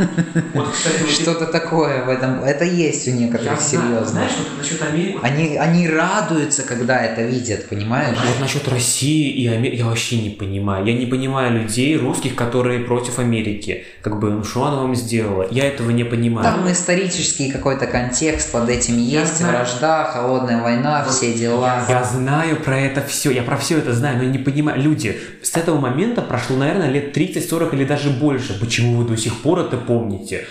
[0.54, 0.68] Вот,
[1.10, 2.43] Что-то такое в этом.
[2.43, 4.06] Это есть у некоторых, серьезно.
[4.06, 5.18] Знаешь, вот насчет Америки...
[5.24, 8.18] Они, они радуются, когда это видят, понимаешь?
[8.24, 10.86] Вот насчет России и Америки я вообще не понимаю.
[10.86, 13.86] Я не понимаю людей, русских, которые против Америки.
[14.02, 15.45] Как бы, ну что она вам сделала?
[15.52, 16.45] Я этого не понимаю.
[16.45, 21.84] Там исторический какой-то контекст под этим есть, вражда, холодная война, вот все дела.
[21.89, 24.82] Я, я знаю про это все, я про все это знаю, но я не понимаю.
[24.82, 28.58] Люди, с этого момента прошло, наверное, лет 30-40 или даже больше.
[28.58, 30.45] Почему вы до сих пор это помните?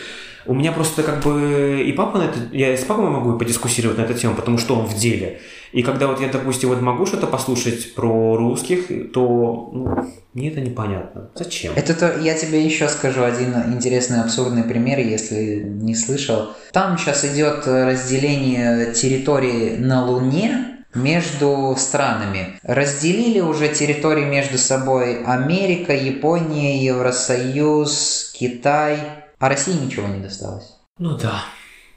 [0.49, 4.03] У меня просто как бы и папа на это, я с папой могу подискуссировать на
[4.03, 5.41] эту тему, потому что он в деле.
[5.73, 10.63] И когда вот я, допустим, вот могу что-то послушать про русских, то ну, мне это
[10.63, 11.31] непонятно.
[11.35, 11.75] Зачем?
[11.77, 16.49] Это то, я тебе еще скажу один интересный абсурдный пример, если не слышал.
[16.73, 22.59] Там сейчас идет разделение территории на Луне, между странами.
[22.63, 28.99] Разделили уже территории между собой Америка, Япония, Евросоюз, Китай,
[29.39, 30.77] а России ничего не досталось.
[30.99, 31.43] Ну да.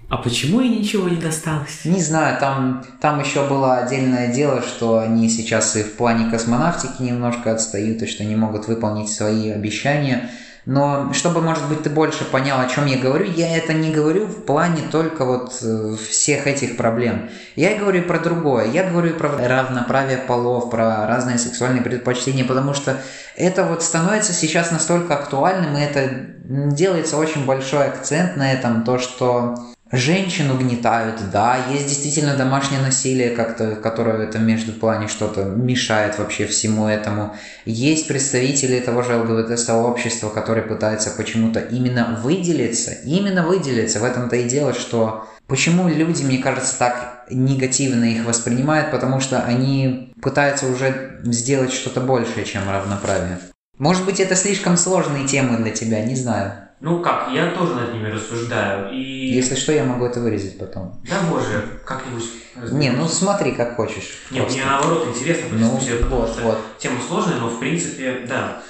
[0.09, 1.85] А почему и ничего не досталось?
[1.85, 7.01] Не знаю, там, там еще было отдельное дело, что они сейчас и в плане космонавтики
[7.01, 10.29] немножко отстают, и что не могут выполнить свои обещания.
[10.65, 14.27] Но чтобы, может быть, ты больше понял, о чем я говорю, я это не говорю
[14.27, 17.29] в плане только вот э, всех этих проблем.
[17.55, 18.67] Я говорю про другое.
[18.67, 22.97] Я говорю про равноправие полов, про разные сексуальные предпочтения, потому что
[23.35, 26.09] это вот становится сейчас настолько актуальным, и это
[26.43, 33.31] делается очень большой акцент на этом, то, что Женщин угнетают, да, есть действительно домашнее насилие,
[33.31, 37.35] как-то, которое в этом между плане что-то мешает вообще всему этому.
[37.65, 43.99] Есть представители того же ЛГБТ-сообщества, которые пытаются почему-то именно выделиться, именно выделиться.
[43.99, 49.41] В этом-то и дело, что почему люди, мне кажется, так негативно их воспринимают, потому что
[49.41, 53.39] они пытаются уже сделать что-то большее, чем равноправие.
[53.77, 56.69] Может быть, это слишком сложные темы для тебя, не знаю.
[56.81, 58.91] Ну как, я тоже над ними рассуждаю.
[58.91, 58.99] И...
[58.99, 60.99] Если что, я могу это вырезать потом.
[61.07, 62.25] Да боже, как-нибудь.
[62.71, 64.17] Не, ну смотри, как хочешь.
[64.31, 65.79] Нет, мне наоборот интересно ну,
[66.09, 66.57] вот, вот.
[66.79, 68.63] тема сложная, но в принципе, да.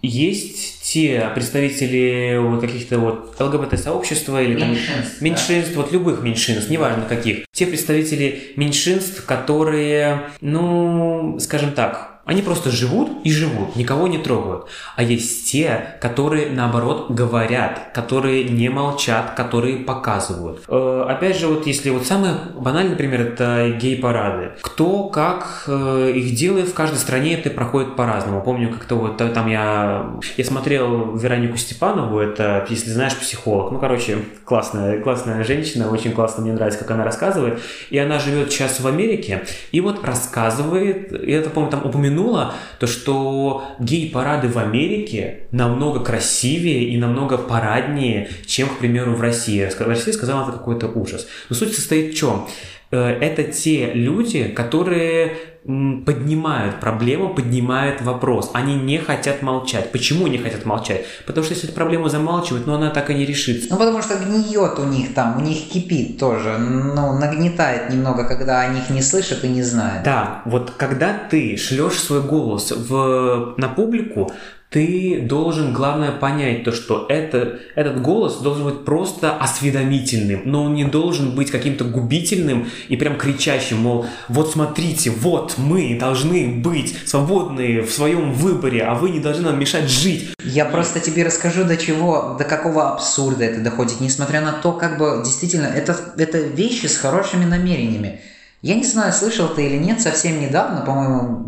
[0.00, 5.80] Есть те представители вот каких-то вот ЛГБТ-сообщества или меньшинств, там, меньшинств, да.
[5.80, 7.44] вот любых меньшинств, неважно каких.
[7.52, 14.66] Те представители меньшинств, которые, ну, скажем так, Они просто живут и живут, никого не трогают.
[14.96, 20.62] А есть те, которые, наоборот, говорят, которые не молчат, которые показывают.
[20.68, 24.52] Э, опять же, вот если вот самый банальный например, это гей-парады.
[24.62, 28.42] Кто как э, их делает, в каждой стране это проходит по-разному.
[28.42, 33.72] Помню, как-то вот там я, я смотрел Веронику Степанову, это, если знаешь, психолог.
[33.72, 37.60] Ну, короче, классная, классная женщина, очень классно, мне нравится, как она рассказывает.
[37.90, 41.82] И она живет сейчас в Америке, и вот рассказывает, я это, помню, там
[42.12, 49.20] упомянула, то, что гей-парады в Америке намного красивее и намного параднее, чем, к примеру, в
[49.20, 49.66] России.
[49.66, 51.26] В России сказала, это какой-то ужас.
[51.48, 52.48] Но суть состоит в чем?
[52.90, 58.50] Э, это те люди, которые поднимают проблему, поднимают вопрос.
[58.52, 59.92] Они не хотят молчать.
[59.92, 61.04] Почему не хотят молчать?
[61.26, 63.68] Потому что если эту проблему замалчивать, но она так и не решится.
[63.70, 66.58] Ну, потому что гниет у них там, у них кипит тоже.
[66.58, 70.02] Ну, нагнетает немного, когда о них не слышат и не знают.
[70.04, 74.32] Да, вот когда ты шлешь свой голос в, на публику,
[74.72, 80.74] ты должен, главное, понять то, что это, этот голос должен быть просто осведомительным, но он
[80.74, 86.96] не должен быть каким-то губительным и прям кричащим, мол, вот смотрите, вот мы должны быть
[87.04, 90.30] свободны в своем выборе, а вы не должны нам мешать жить.
[90.42, 94.96] Я просто тебе расскажу, до чего, до какого абсурда это доходит, несмотря на то, как
[94.96, 98.22] бы действительно, это, это вещи с хорошими намерениями.
[98.62, 101.44] Я не знаю, слышал ты или нет, совсем недавно, по-моему,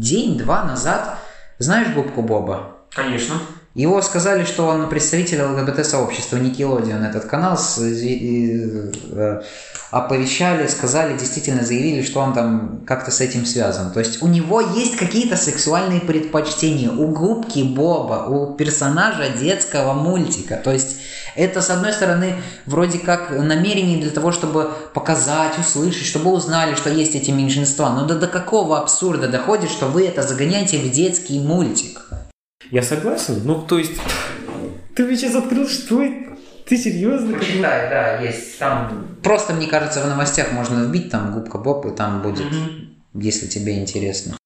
[0.00, 1.20] день-два назад–
[1.58, 2.78] знаешь губку Боба?
[2.90, 3.34] Конечно.
[3.78, 9.42] Его сказали, что он представитель ЛГБТ-сообщества Никелодион, этот канал, с, и, э,
[9.92, 13.92] оповещали, сказали, действительно заявили, что он там как-то с этим связан.
[13.92, 20.56] То есть у него есть какие-то сексуальные предпочтения у губки Боба, у персонажа детского мультика.
[20.56, 20.96] То есть
[21.36, 22.34] это, с одной стороны,
[22.66, 27.90] вроде как намерение для того, чтобы показать, услышать, чтобы узнали, что есть эти меньшинства.
[27.90, 32.00] Но до, до какого абсурда доходит, что вы это загоняете в детский мультик?
[32.70, 33.42] Я согласен.
[33.44, 33.92] Ну, то есть,
[34.94, 36.02] ты мне сейчас открыл, что
[36.66, 37.38] ты серьезно?
[37.38, 39.16] Почитай, да, есть там.
[39.22, 43.20] Просто, мне кажется, в новостях можно вбить там губка Боб, и там будет, mm-hmm.
[43.20, 44.36] если тебе интересно.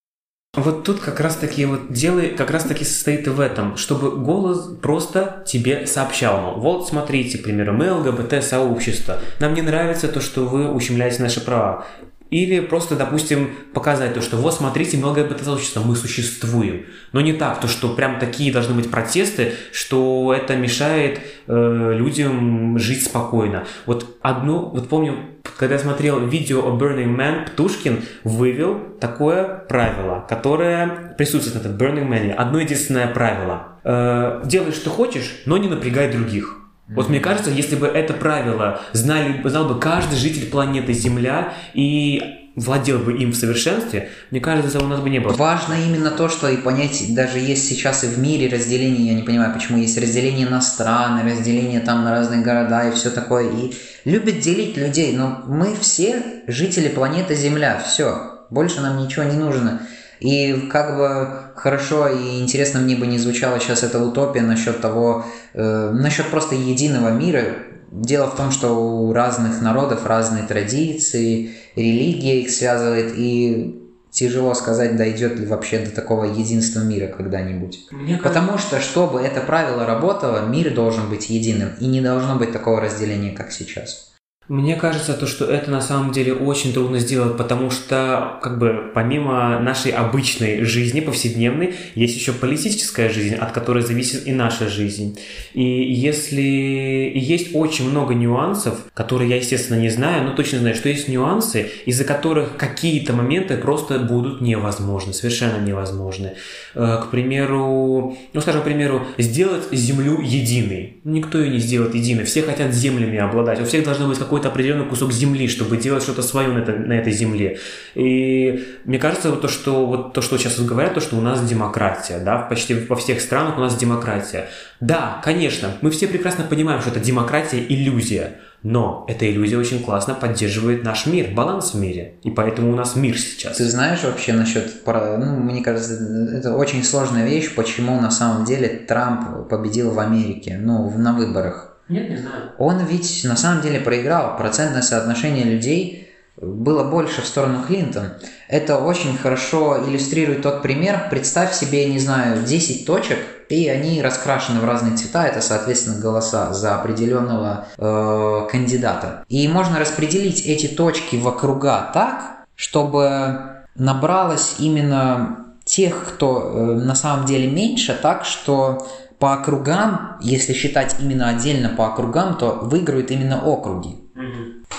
[0.55, 4.77] Вот тут как раз таки вот дело как раз таки состоит в этом, чтобы голос
[4.83, 10.21] просто тебе сообщал, мол, вот смотрите, к примеру, мы ЛГБТ сообщество, нам не нравится то,
[10.21, 11.87] что вы ущемляете наши права.
[12.33, 16.87] Или просто, допустим, показать то, что вот смотрите, мы ЛГБТ-сообщество, мы существуем.
[17.13, 22.79] Но не так, то, что прям такие должны быть протесты, что это мешает э, людям
[22.79, 23.65] жить спокойно.
[23.85, 25.19] Вот одно, вот помню,
[25.59, 31.77] когда я смотрел видео о Burning Man, Птушкин вывел такое правило, которое присутствует на этом
[31.77, 32.31] Burning Man.
[32.31, 33.79] Одно единственное правило.
[33.85, 36.62] Э, делай, что хочешь, но не напрягай других.
[36.95, 42.43] Вот мне кажется, если бы это правило знали, знал бы каждый житель планеты Земля и
[42.55, 45.33] владел бы им в совершенстве, мне кажется, у нас бы не было.
[45.33, 49.23] Важно именно то, что и понять, даже есть сейчас и в мире разделение, я не
[49.23, 53.73] понимаю, почему есть разделение на страны, разделение там на разные города и все такое, и
[54.05, 59.81] любят делить людей, но мы все жители планеты Земля, все, больше нам ничего не нужно.
[60.23, 65.25] И как бы хорошо и интересно мне бы не звучала сейчас эта утопия насчет того,
[65.53, 67.43] э, насчет просто единого мира.
[67.91, 74.97] Дело в том, что у разных народов разные традиции, религия их связывает, и тяжело сказать,
[74.97, 77.89] дойдет ли вообще до такого единства мира когда-нибудь.
[77.91, 82.53] Мне Потому что, чтобы это правило работало, мир должен быть единым, и не должно быть
[82.53, 84.13] такого разделения, как сейчас.
[84.49, 88.91] Мне кажется, то, что это на самом деле очень трудно сделать, потому что, как бы,
[88.93, 95.17] помимо нашей обычной жизни, повседневной, есть еще политическая жизнь, от которой зависит и наша жизнь.
[95.55, 100.75] И если и есть очень много нюансов, которые я, естественно, не знаю, но точно знаю,
[100.75, 106.33] что есть нюансы, из-за которых какие-то моменты просто будут невозможны, совершенно невозможны.
[106.75, 111.01] Э, к примеру, ну, скажем, к примеру, сделать Землю единой.
[111.05, 112.25] Никто ее не сделает единой.
[112.25, 113.61] Все хотят землями обладать.
[113.61, 116.73] У всех должно быть как какой-то определенный кусок земли, чтобы делать что-то свое на, это,
[116.73, 117.59] на этой земле.
[117.95, 121.47] И мне кажется, вот то, что, вот то, что сейчас говорят, то, что у нас
[121.47, 124.49] демократия, да, почти во всех странах у нас демократия.
[124.81, 130.15] Да, конечно, мы все прекрасно понимаем, что это демократия– иллюзия, но эта иллюзия очень классно
[130.15, 132.15] поддерживает наш мир, баланс в мире.
[132.23, 133.59] И поэтому у нас мир сейчас.
[133.59, 134.73] Ты знаешь вообще насчет...
[134.87, 135.93] Ну, мне кажется,
[136.33, 141.72] это очень сложная вещь, почему на самом деле Трамп победил в Америке, ну, на выборах.
[141.89, 142.53] Нет, не знаю.
[142.59, 144.37] Он ведь на самом деле проиграл.
[144.37, 146.03] Процентное соотношение людей
[146.41, 148.15] было больше в сторону Клинтон.
[148.49, 151.09] Это очень хорошо иллюстрирует тот пример.
[151.11, 153.19] Представь себе, не знаю, 10 точек,
[153.49, 155.27] и они раскрашены в разные цвета.
[155.27, 159.25] Это, соответственно, голоса за определенного э, кандидата.
[159.29, 166.95] И можно распределить эти точки в округа так, чтобы набралось именно тех, кто э, на
[166.95, 168.87] самом деле меньше, так что
[169.23, 173.95] по округам, если считать именно отдельно по округам, то выиграют именно округи.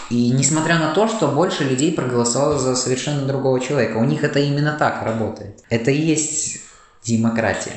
[0.10, 4.40] И несмотря на то, что больше людей проголосовало за совершенно другого человека, у них это
[4.40, 5.62] именно так работает.
[5.70, 6.60] Это и есть
[7.06, 7.72] демократия.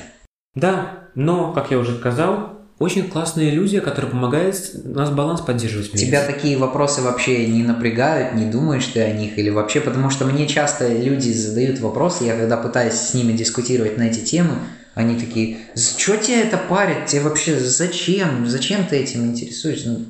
[0.57, 5.91] Да, но, как я уже сказал, очень классная иллюзия, которая помогает нас баланс поддерживать.
[5.91, 6.09] Вместе.
[6.09, 10.25] Тебя такие вопросы вообще не напрягают, не думаешь ты о них или вообще, потому что
[10.25, 14.57] мне часто люди задают вопросы, я когда пытаюсь с ними дискутировать на эти темы,
[14.97, 19.91] они такие, что тебе это парит, тебе вообще зачем, зачем ты этим интересуешься?
[19.91, 20.07] Ну,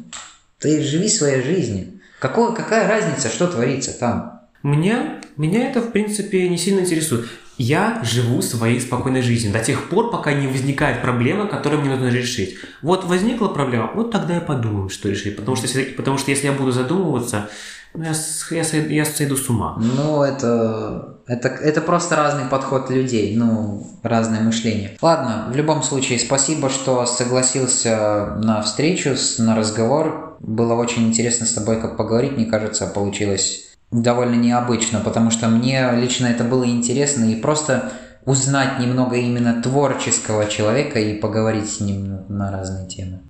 [0.60, 2.00] ты живи своей жизнью.
[2.20, 4.42] Какое, какая разница, что творится там?
[4.62, 7.26] Меня, меня это, в принципе, не сильно интересует.
[7.58, 12.06] Я живу своей спокойной жизнью до тех пор, пока не возникает проблема, которую мне нужно
[12.06, 12.56] решить.
[12.80, 15.34] Вот возникла проблема, вот тогда я подумаю, что решить.
[15.34, 17.50] Потому что если, потому что если я буду задумываться,
[17.92, 18.14] ну, я,
[18.50, 19.76] я, я сойду с ума.
[19.82, 24.96] Ну, это, это, это просто разный подход людей, ну, разное мышление.
[25.02, 30.36] Ладно, в любом случае, спасибо, что согласился на встречу, на разговор.
[30.40, 35.90] Было очень интересно с тобой как поговорить, мне кажется, получилось довольно необычно, потому что мне
[35.94, 37.92] лично это было интересно и просто
[38.24, 43.20] узнать немного именно творческого человека и поговорить с ним на разные темы.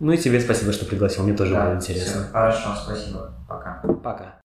[0.00, 2.22] Ну и тебе спасибо, что пригласил, мне тоже да, было интересно.
[2.22, 3.34] Все, хорошо, спасибо.
[3.48, 3.82] Пока.
[4.02, 4.40] Пока.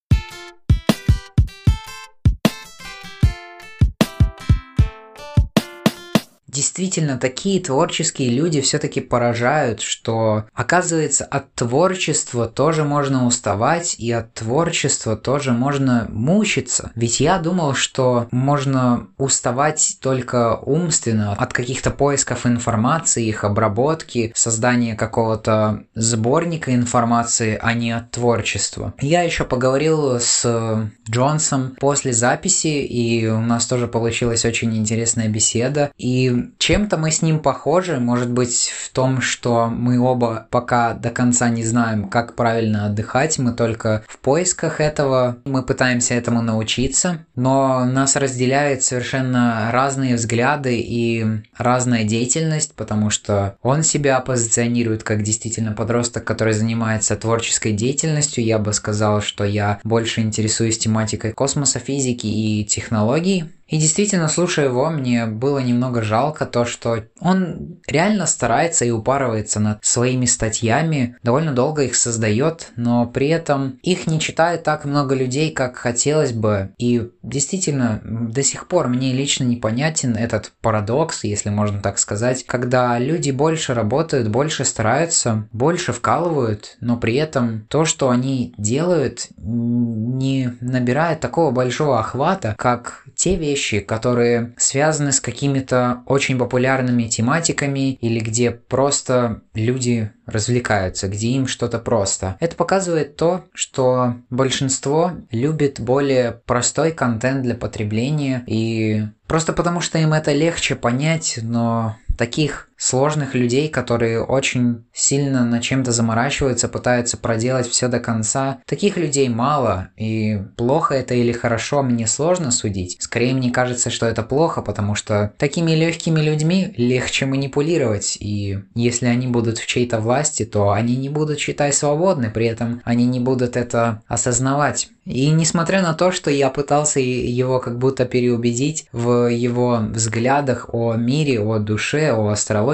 [6.52, 14.34] Действительно, такие творческие люди все-таки поражают, что оказывается от творчества тоже можно уставать и от
[14.34, 16.92] творчества тоже можно мучиться.
[16.96, 24.96] Ведь я думал, что можно уставать только умственно от каких-то поисков информации, их обработки, создания
[24.96, 28.96] какого-то сборника информации, а не от творчества.
[29.00, 35.92] Я еще поговорил с Джонсом после записи, и у нас тоже получилась очень интересная беседа.
[35.98, 41.10] И чем-то мы с ним похожи, может быть, в том, что мы оба пока до
[41.10, 47.26] конца не знаем, как правильно отдыхать, мы только в поисках этого, мы пытаемся этому научиться,
[47.36, 51.26] но нас разделяет совершенно разные взгляды и
[51.58, 58.44] разная деятельность, потому что он себя позиционирует как действительно подросток, который занимается творческой деятельностью.
[58.44, 64.66] Я бы сказал, что я больше интересуюсь тематикой космоса, физики и технологий, и действительно, слушая
[64.66, 71.18] его, мне было немного жалко то, что он реально старается и упарывается над своими статьями,
[71.22, 76.32] довольно долго их создает, но при этом их не читает так много людей, как хотелось
[76.32, 76.72] бы.
[76.80, 82.98] И действительно, до сих пор мне лично непонятен этот парадокс, если можно так сказать, когда
[82.98, 90.58] люди больше работают, больше стараются, больше вкалывают, но при этом то, что они делают, не
[90.60, 98.20] набирает такого большого охвата, как те вещи, которые связаны с какими-то очень популярными тематиками или
[98.20, 102.38] где просто люди развлекаются, где им что-то просто.
[102.40, 109.98] Это показывает то, что большинство любит более простой контент для потребления и просто потому что
[109.98, 117.18] им это легче понять, но таких сложных людей, которые очень сильно на чем-то заморачиваются, пытаются
[117.18, 118.60] проделать все до конца.
[118.66, 122.98] Таких людей мало, и плохо это или хорошо мне сложно судить.
[123.02, 129.08] Скорее мне кажется, что это плохо, потому что такими легкими людьми легче манипулировать, и если
[129.08, 133.20] они будут в чьей-то власти, то они не будут, считай, свободны, при этом они не
[133.20, 134.90] будут это осознавать.
[135.06, 140.94] И несмотря на то, что я пытался его как будто переубедить в его взглядах о
[140.94, 142.69] мире, о душе, о астрологии,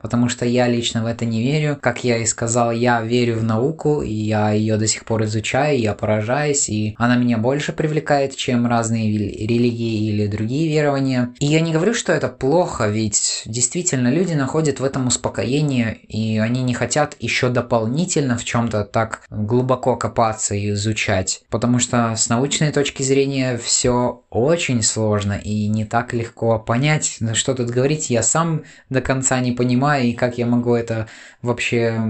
[0.00, 1.78] потому что я лично в это не верю.
[1.80, 5.78] Как я и сказал, я верю в науку, и я ее до сих пор изучаю,
[5.78, 11.34] я поражаюсь, и она меня больше привлекает, чем разные религии или другие верования.
[11.38, 16.38] И я не говорю, что это плохо, ведь действительно люди находят в этом успокоение, и
[16.38, 22.28] они не хотят еще дополнительно в чем-то так глубоко копаться и изучать потому что с
[22.28, 28.22] научной точки зрения все очень сложно и не так легко понять, что тут говорить, я
[28.22, 31.08] сам до конца не понимаю, и как я могу это
[31.42, 32.00] вообще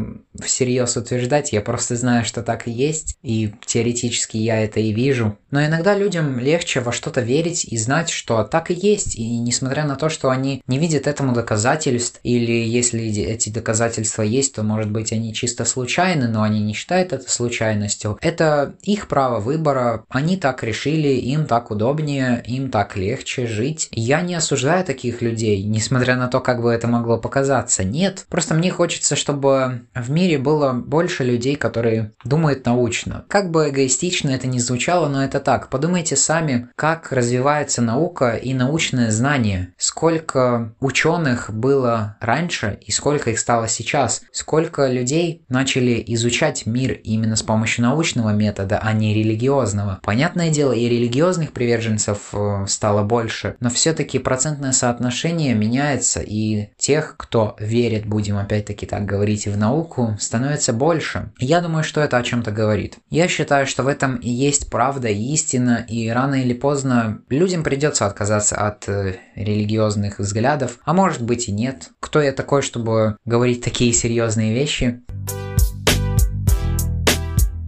[0.40, 5.36] всерьез утверждать, я просто знаю, что так и есть, и теоретически я это и вижу.
[5.50, 9.84] Но иногда людям легче во что-то верить и знать, что так и есть, и несмотря
[9.84, 14.90] на то, что они не видят этому доказательств, или если эти доказательства есть, то, может
[14.90, 20.36] быть, они чисто случайны, но они не считают это случайностью, это их право выбора, они
[20.36, 23.88] так решили, им так удобнее, им так легче жить.
[23.92, 27.84] Я не осуждаю таких людей, несмотря на то, как бы это могло показаться.
[27.84, 33.24] Нет, просто мне хочется, чтобы в мире было больше людей, которые думают научно.
[33.28, 35.68] Как бы эгоистично это ни звучало, но это так.
[35.70, 39.74] Подумайте сами, как развивается наука и научное знание.
[39.76, 44.22] Сколько ученых было раньше и сколько их стало сейчас.
[44.32, 50.00] Сколько людей начали изучать мир именно с помощью научного метода, а не религиозного.
[50.02, 57.14] Понятное дело, и религиозных приверженцев э, стало больше, но все-таки процентное соотношение меняется, и тех,
[57.16, 61.32] кто верит, будем опять-таки так говорить, в науку, становится больше.
[61.38, 62.98] Я думаю, что это о чем-то говорит.
[63.10, 67.64] Я считаю, что в этом и есть правда и истина, и рано или поздно людям
[67.64, 71.90] придется отказаться от э, религиозных взглядов, а может быть и нет.
[71.98, 75.02] Кто я такой, чтобы говорить такие серьезные вещи?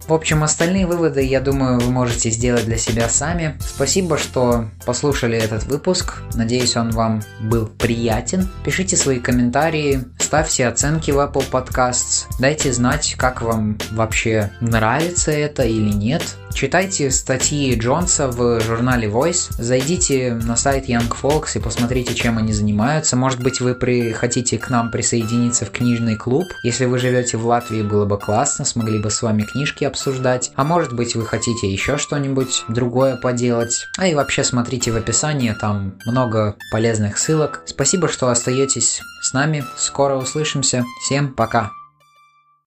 [0.07, 3.57] В общем, остальные выводы, я думаю, вы можете сделать для себя сами.
[3.61, 6.15] Спасибо, что послушали этот выпуск.
[6.35, 8.49] Надеюсь, он вам был приятен.
[8.65, 12.25] Пишите свои комментарии, ставьте оценки в Apple Podcasts.
[12.37, 16.35] Дайте знать, как вам вообще нравится это или нет.
[16.53, 22.53] Читайте статьи Джонса в журнале Voice, зайдите на сайт Young Folks и посмотрите, чем они
[22.53, 23.15] занимаются.
[23.15, 24.11] Может быть, вы при...
[24.11, 26.45] хотите к нам присоединиться в книжный клуб.
[26.63, 30.51] Если вы живете в Латвии, было бы классно, смогли бы с вами книжки обсуждать.
[30.55, 33.85] А может быть, вы хотите еще что-нибудь другое поделать.
[33.97, 37.61] А и вообще смотрите в описании, там много полезных ссылок.
[37.65, 39.63] Спасибо, что остаетесь с нами.
[39.77, 40.83] Скоро услышимся.
[41.03, 41.71] Всем пока.